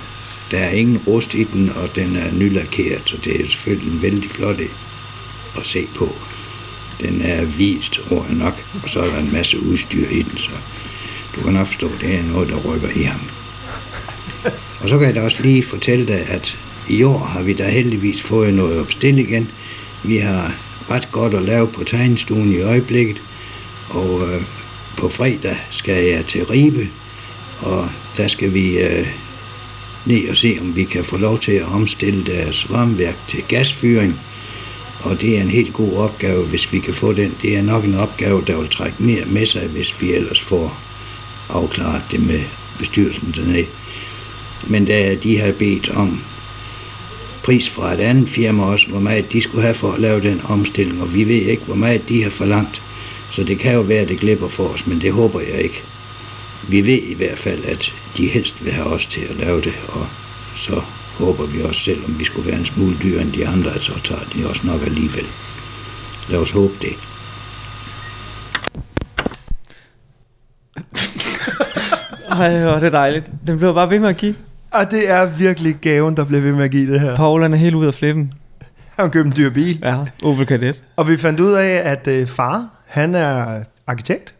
[0.51, 4.01] der er ingen rust i den, og den er nylakeret, så det er selvfølgelig en
[4.01, 4.59] vældig flot
[5.57, 6.15] at se på.
[7.01, 10.37] Den er vist, tror jeg nok, og så er der en masse udstyr i den,
[10.37, 10.51] så
[11.35, 13.21] du kan nok forstå, at det er noget, der rykker i ham.
[14.81, 16.57] Og så kan jeg da også lige fortælle dig, at
[16.89, 19.49] i år har vi da heldigvis fået noget opstil igen.
[20.03, 20.53] Vi har
[20.89, 23.21] ret godt at lave på tegnestuen i øjeblikket,
[23.89, 24.41] og øh,
[24.97, 26.87] på fredag skal jeg til Ribe,
[27.61, 29.07] og der skal vi øh,
[30.05, 34.19] ned og se, om vi kan få lov til at omstille deres varmeværk til gasfyring.
[35.01, 37.33] Og det er en helt god opgave, hvis vi kan få den.
[37.41, 40.77] Det er nok en opgave, der vil trække mere med sig, hvis vi ellers får
[41.49, 42.41] afklaret det med
[42.79, 43.65] bestyrelsen dernede.
[44.67, 46.21] Men da de har bedt om
[47.43, 50.41] pris fra et andet firma også, hvor meget de skulle have for at lave den
[50.43, 52.81] omstilling, og vi ved ikke, hvor meget de har forlangt.
[53.29, 55.83] Så det kan jo være, at det glipper for os, men det håber jeg ikke.
[56.67, 59.73] Vi ved i hvert fald, at de helst vil have os til at lave det,
[59.89, 60.05] og
[60.55, 60.81] så
[61.19, 64.03] håber vi også, selvom vi skulle være en smule dyre end de andre, at så
[64.03, 65.25] tager de også nok alligevel.
[66.29, 66.95] Lad os håbe det.
[72.39, 73.31] Ej, hvor er det dejligt.
[73.47, 74.35] Den blev bare ved med at give.
[74.71, 77.15] Og det er virkelig gaven, der bliver ved med at give det her.
[77.15, 78.33] Paul er helt ude af flippen.
[78.99, 79.79] Han købte en dyr bil.
[79.83, 80.81] Ja, Opel Kadett.
[80.95, 84.35] Og vi fandt ud af, at øh, far, han er arkitekt.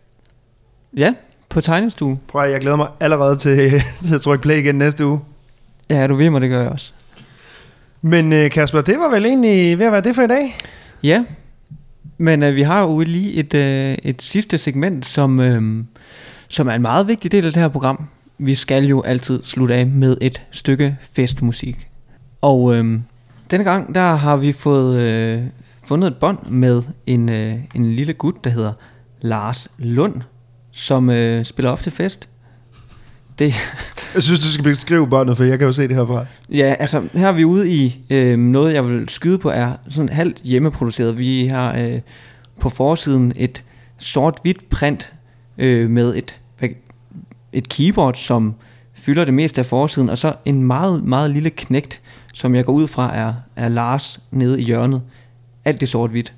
[0.98, 1.14] Ja,
[1.50, 2.20] på tegnestue.
[2.28, 3.72] Prøv at jeg glæder mig allerede til,
[4.08, 5.20] til at trykke play igen næste uge.
[5.90, 6.92] Ja, du ved mig, det gør jeg også.
[8.02, 10.58] Men øh, Kasper, det var vel egentlig ved at være det for i dag?
[11.04, 11.26] Ja,
[12.18, 15.84] men øh, vi har jo lige et, øh, et sidste segment, som, øh,
[16.48, 18.08] som er en meget vigtig del af det her program.
[18.38, 21.88] Vi skal jo altid slutte af med et stykke festmusik.
[22.42, 23.00] Og øh,
[23.52, 25.42] denne gang, der har vi fået øh,
[25.84, 28.74] fundet et bånd med en, øh, en lille gut, der hedder
[29.22, 30.22] Lars Lund,
[30.76, 32.30] som øh, spiller op til fest.
[33.40, 33.54] Det,
[34.14, 36.26] Jeg synes, du skal beskrive båndet, for jeg kan jo se det herfra.
[36.50, 40.10] Ja, altså her er vi ude i øh, noget, jeg vil skyde på, er sådan
[40.10, 41.18] halvt hjemmeproduceret.
[41.18, 42.00] Vi har øh,
[42.60, 43.64] på forsiden et
[43.98, 45.14] sort-hvidt print
[45.58, 46.40] øh, med et,
[47.54, 48.56] et keyboard, som
[48.94, 52.02] fylder det meste af forsiden, og så en meget, meget lille knægt,
[52.34, 55.02] som jeg går ud fra er, er Lars nede i hjørnet.
[55.66, 56.34] Alt det sort-hvidt.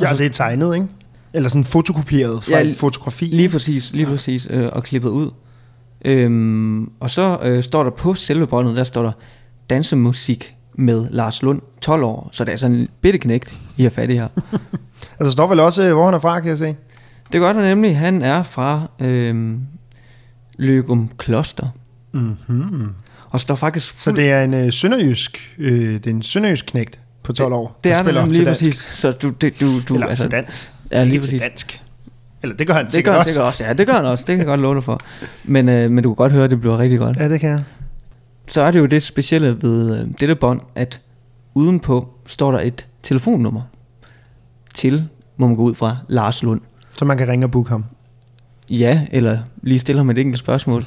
[0.00, 0.86] Ja, det er tegnet, ikke?
[1.32, 3.24] Eller sådan fotokopieret fra Ja, et fotografi.
[3.24, 4.10] Lige præcis, lige ja.
[4.10, 5.30] præcis, øh, og klippet ud.
[6.04, 9.12] Øhm, og så øh, står der på selve båndet, der står der
[9.70, 12.28] dansemusik med Lars Lund, 12 år.
[12.32, 14.28] Så det er sådan en bitte knægt, I har fat i her.
[14.52, 16.76] altså, der står vel også, øh, hvor han er fra, kan jeg se.
[17.32, 17.96] Det gør der nemlig.
[17.98, 19.60] Han er fra øhm,
[20.58, 21.68] Løgum Kloster.
[22.12, 22.88] Mm-hmm.
[23.30, 26.94] Og står faktisk Så det er en øh, sønderjysk, øh, det er en sønderjysk knægt
[26.94, 28.60] på på 12 år, Det der er det spiller nemlig til dansk.
[28.64, 28.88] præcis.
[28.92, 30.72] Så du, det, du, du, Eller altså, til dans.
[30.92, 31.42] Ja, lige Ikke til præcis.
[31.42, 31.82] dansk.
[32.42, 33.30] Eller det gør han Det sikkert gør han også.
[33.32, 33.64] sikkert også.
[33.64, 34.22] Ja, det gør han også.
[34.26, 35.00] Det kan jeg godt love dig for.
[35.44, 37.16] Men, øh, men du kan godt høre, at det bliver rigtig godt.
[37.16, 37.62] Ja, det kan jeg.
[38.48, 41.00] Så er det jo det specielle ved øh, dette bånd, at
[41.54, 43.62] udenpå står der et telefonnummer
[44.74, 46.60] til, må man gå ud fra, Lars Lund.
[46.98, 47.84] Så man kan ringe og booke ham.
[48.70, 50.84] Ja, eller lige stille ham et enkelt spørgsmål.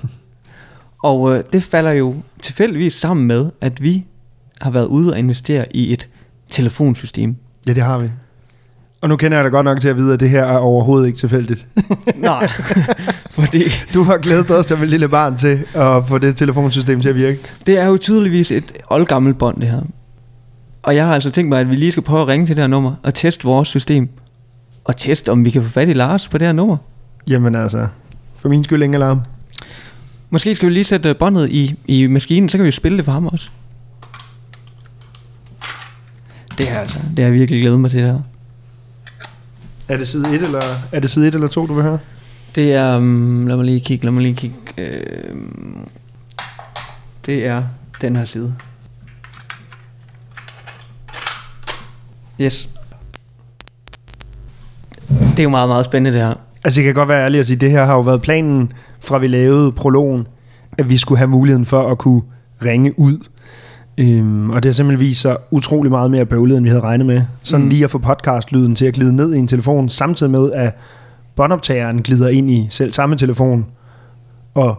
[1.04, 4.06] og øh, det falder jo tilfældigvis sammen med, at vi
[4.62, 6.10] har været ude og investere i et
[6.48, 7.36] telefonsystem.
[7.68, 8.10] Ja, det har vi.
[9.04, 11.08] Og nu kender jeg dig godt nok til at vide, at det her er overhovedet
[11.08, 11.68] ikke tilfældigt.
[12.16, 12.48] Nej,
[13.38, 13.64] fordi...
[13.94, 17.16] Du har glædet dig som et lille barn til at få det telefonsystem til at
[17.16, 17.40] virke.
[17.66, 19.82] Det er jo tydeligvis et oldgammelt bånd, det her.
[20.84, 22.64] Og jeg har altså tænkt mig, at vi lige skal prøve at ringe til det
[22.64, 24.10] her nummer og teste vores system.
[24.84, 26.78] Og teste, om vi kan få fat i Lars på det her nummer.
[27.28, 27.88] Jamen altså,
[28.38, 29.22] for min skyld ingen alarm.
[30.30, 32.98] Måske skal vi lige sætte øh, båndet i, i maskinen, så kan vi jo spille
[32.98, 33.50] det for ham også.
[36.58, 38.20] Det her altså, det har jeg virkelig glædet mig til det her.
[39.88, 40.62] Er det side 1 eller,
[40.92, 42.00] er det side 1 eller 2, du vil høre?
[42.56, 44.56] Det er, um, lad mig lige kigge, lad mig lige kigge.
[44.78, 45.36] Øh,
[47.26, 47.64] det er
[48.02, 48.56] den her side.
[52.42, 52.70] Yes.
[55.10, 56.34] Det er jo meget, meget spændende det her.
[56.64, 58.74] Altså jeg kan godt være ærlig og sige, at det her har jo været planen,
[59.02, 60.28] fra vi lavede prologen,
[60.78, 62.22] at vi skulle have muligheden for at kunne
[62.66, 63.18] ringe ud.
[63.98, 67.08] Øhm, og det har simpelthen vist sig utrolig meget mere bøvlet, end vi havde regnet
[67.08, 67.22] med.
[67.44, 67.70] Sådan Mm.
[67.70, 70.76] lige at få podcastlyden til at glide ned i en telefon, samtidig med, at
[71.36, 73.66] båndoptageren glider ind i selv samme telefon.
[74.54, 74.76] Og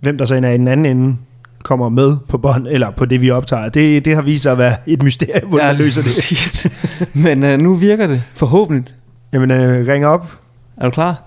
[0.00, 1.16] hvem der så end er i den anden ende,
[1.62, 3.68] kommer med på bånd, eller på det, vi optager.
[3.68, 6.72] Det, det har vist sig at være et mysterium, hvordan man løser det.
[7.14, 8.94] Men øh, nu virker det forhåbentlig.
[9.32, 10.32] Jamen, øh, ring op.
[10.76, 11.22] Er du klar?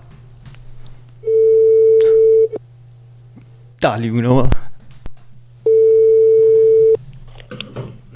[3.82, 4.56] Der er lige nummeret.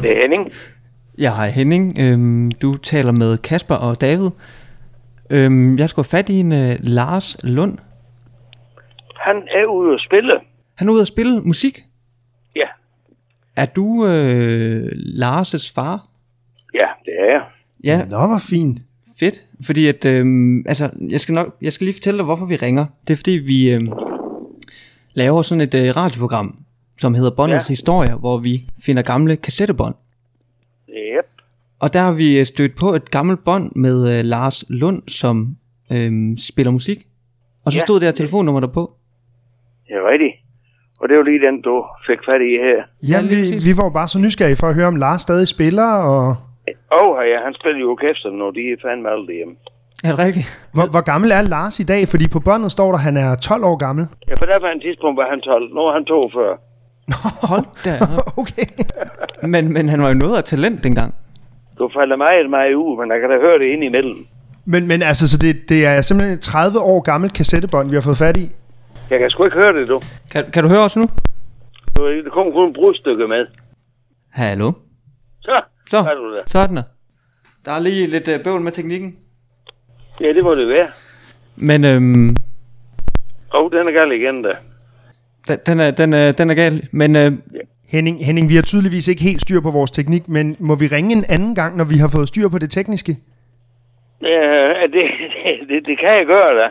[0.03, 0.53] Det er Henning.
[1.19, 1.97] Jeg har Henning.
[2.01, 4.31] Øhm, du taler med Kasper og David.
[5.31, 7.79] Øhm, jeg skulle have fat i en øh, Lars Lund.
[9.21, 10.33] Han er ude at spille.
[10.75, 11.85] Han er ude at spille musik.
[12.57, 12.67] Ja,
[13.57, 16.07] Er du øh, Lars' far?
[16.75, 17.43] ja, det er jeg.
[17.85, 18.05] Ja.
[18.05, 18.79] Nå, hvor fint.
[19.21, 19.41] Fedt.
[19.67, 22.87] Fordi at, øhm, altså, jeg skal, nok, jeg skal lige fortælle dig, hvorfor vi ringer.
[23.09, 23.93] Det er fordi, vi øhm,
[25.15, 26.59] laver sådan et øh, radioprogram,
[26.99, 27.57] som hedder Båndets ja.
[27.69, 27.73] Ja.
[27.73, 29.95] Historier, hvor vi finder gamle kassettebånd.
[30.89, 31.27] Yep.
[31.81, 35.57] Og der har vi øh, stødt på et gammelt bånd med øh, Lars Lund, som
[35.93, 36.99] øhm, spiller musik.
[37.65, 37.81] Og så Ja.
[37.87, 38.93] stod der telefonnummer der på.
[39.89, 40.35] Det er rigtigt.
[41.01, 42.79] Og det var lige den, du fik fat i her.
[43.13, 43.39] Ja, vi,
[43.69, 46.27] vi var jo bare så nysgerrige for at høre, om Lars stadig spiller, og
[46.93, 49.55] Åh, oh, ja, han spiller jo orkester, når de er fandme alle hjemme.
[50.05, 50.47] Er det rigtigt?
[50.75, 52.03] hvor, hvor gammel er Lars i dag?
[52.13, 54.05] Fordi på båndet står der, at han er 12 år gammel.
[54.29, 55.75] Ja, for der var en tidspunkt, var han 12.
[55.77, 56.57] Nu er han 42.
[57.49, 58.33] Hold da op.
[58.43, 58.67] okay.
[59.43, 61.15] Men, men han var jo noget af talent dengang.
[61.79, 64.27] Du falder meget, meget ud, men jeg kan da høre det ind imellem.
[64.65, 68.01] Men, men altså, så det, det er simpelthen et 30 år gammelt kassettebånd, vi har
[68.03, 68.51] fået fat i.
[69.11, 70.01] Jeg kan sgu ikke høre det, du.
[70.31, 71.05] Kan, kan du høre os nu?
[71.97, 73.47] Du, Der kom kun et brudstykke med.
[74.33, 74.73] Hallo?
[75.41, 76.43] Så, Så, er du der.
[76.47, 76.83] sådan der.
[77.65, 79.17] Der er lige lidt øh, bøvl med teknikken.
[80.21, 80.89] Ja, det må det være.
[81.57, 82.29] Men øhm,
[83.55, 84.51] Åh, oh, den er gal igen, da.
[85.49, 86.89] Den, den, er, den, er, den er gal.
[86.93, 87.33] Men øh,
[87.89, 91.13] Henning, Henning, vi har tydeligvis ikke helt styr på vores teknik, men må vi ringe
[91.13, 93.17] en anden gang, når vi har fået styr på det tekniske?
[94.23, 95.05] Ja, det,
[95.45, 96.69] det, det, det kan jeg gøre, da.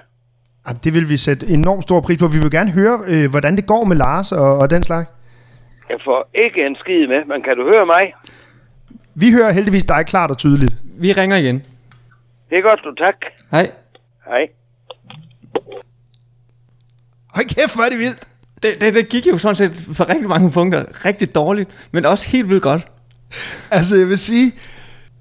[0.67, 2.27] Jamen, det vil vi sætte enormt stor pris på.
[2.27, 5.07] Vi vil gerne høre, øh, hvordan det går med Lars og, og den slags.
[5.89, 8.13] Jeg får ikke en skid med, men kan du høre mig?
[9.15, 10.73] Vi hører heldigvis dig klart og tydeligt.
[10.99, 11.63] vi ringer igen.
[12.49, 13.15] Det er godt, du tak.
[13.51, 13.71] Hej.
[14.25, 14.47] Hej.
[17.35, 18.27] Hold kæft, hvor er det vildt.
[18.65, 22.27] Det, det, det gik jo sådan set for rigtig mange punkter rigtig dårligt, men også
[22.27, 22.85] helt vildt godt.
[23.71, 24.51] Altså, jeg vil sige,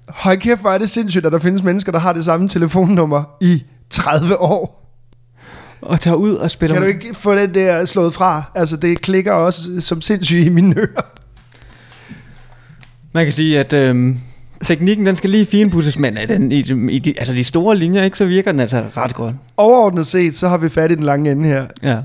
[0.09, 3.23] hold kæft, hvor er det sindssygt, at der findes mennesker, der har det samme telefonnummer
[3.41, 4.81] i 30 år.
[5.81, 6.75] Og tager ud og spiller...
[6.75, 8.43] Kan du ikke få den der slået fra?
[8.55, 11.05] Altså, det klikker også som sindssygt i mine ører.
[13.13, 14.19] Man kan sige, at øhm,
[14.65, 16.59] teknikken den skal lige finpudses, men den, i,
[16.91, 19.35] i de, altså de store linjer, ikke, så virker den altså ret godt.
[19.57, 21.67] Overordnet set, så har vi fat i den lange ende her.
[21.83, 21.97] Ja.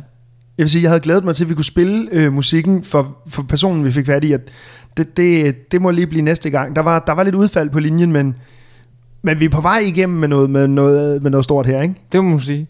[0.61, 3.16] Jeg vil sige, jeg havde glædet mig til, at vi kunne spille øh, musikken for,
[3.28, 4.32] for personen, vi fik fat i.
[4.32, 4.40] At
[4.96, 6.76] det, det, det må lige blive næste gang.
[6.76, 8.34] Der var, der var lidt udfald på linjen, men,
[9.22, 11.94] men vi er på vej igennem med noget, med noget, med noget stort her, ikke?
[12.12, 12.68] Det må man sige.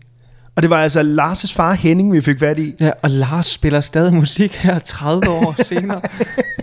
[0.57, 2.74] Og det var altså Lars' far Henning, vi fik fat i.
[2.80, 6.01] Ja, og Lars spiller stadig musik her 30 år senere.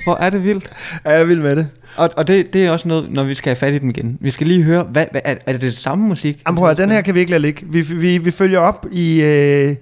[0.04, 0.70] Hvor er det vildt.
[1.06, 1.68] Ja, jeg vil med det.
[1.98, 4.18] Og, og det, det er også noget, når vi skal have fat i dem igen.
[4.22, 6.42] Vi skal lige høre, hvad, hvad, er, er det det samme musik?
[6.48, 7.66] Jamen, prøv at, høre, den her kan vi ikke lade ligge.
[7.70, 9.76] Vi, vi, vi følger op i, øh,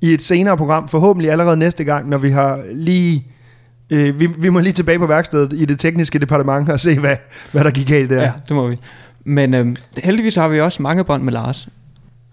[0.00, 3.26] i et senere program, forhåbentlig allerede næste gang, når vi har lige
[3.92, 7.16] Øh, vi, vi må lige tilbage på værkstedet i det tekniske departement og se, hvad,
[7.52, 8.22] hvad der gik galt der.
[8.22, 8.78] Ja, det må vi.
[9.24, 11.68] Men øhm, heldigvis har vi også mange bånd med Lars.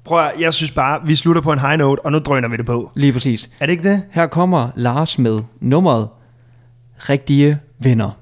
[0.06, 2.58] Prøv at, jeg synes bare, vi slutter på en high note, og nu drøner vi
[2.58, 2.92] det på.
[2.96, 3.50] Lige præcis.
[3.60, 4.02] Er det ikke det?
[4.12, 6.08] Her kommer Lars med nummeret
[6.98, 8.18] Rigtige Venner.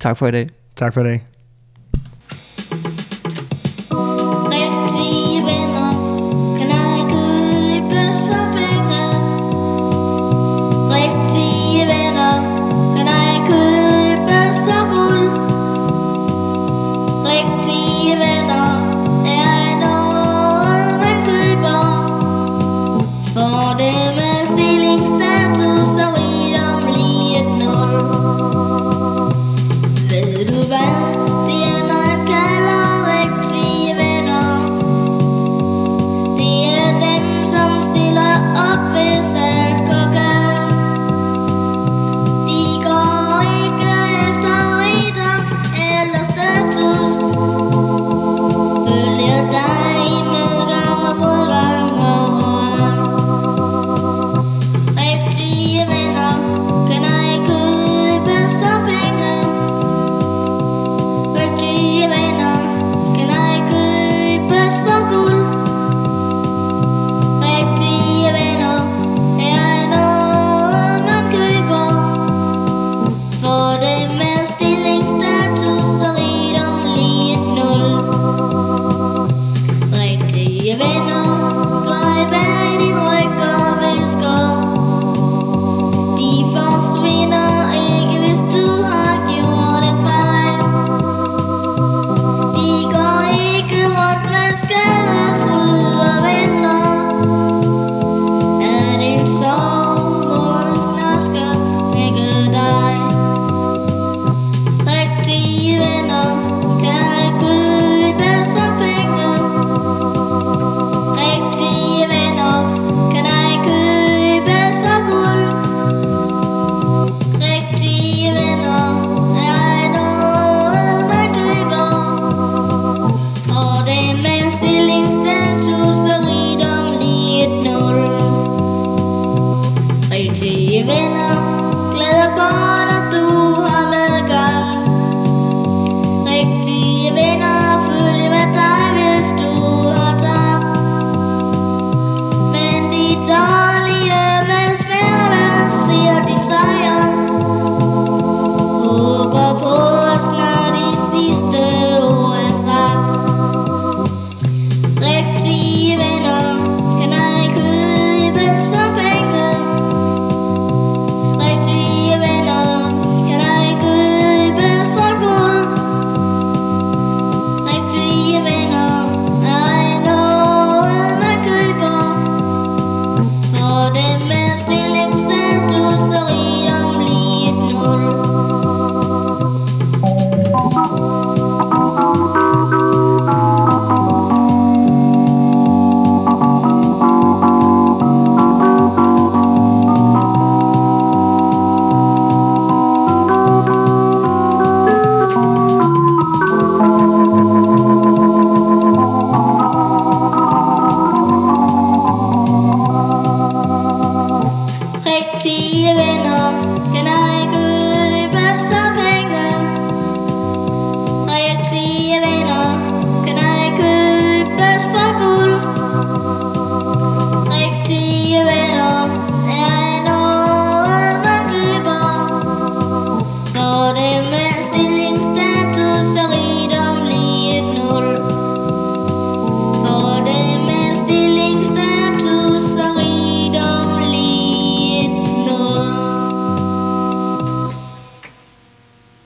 [0.00, 0.48] Tak for i dag.
[0.76, 1.24] Tak for i dag.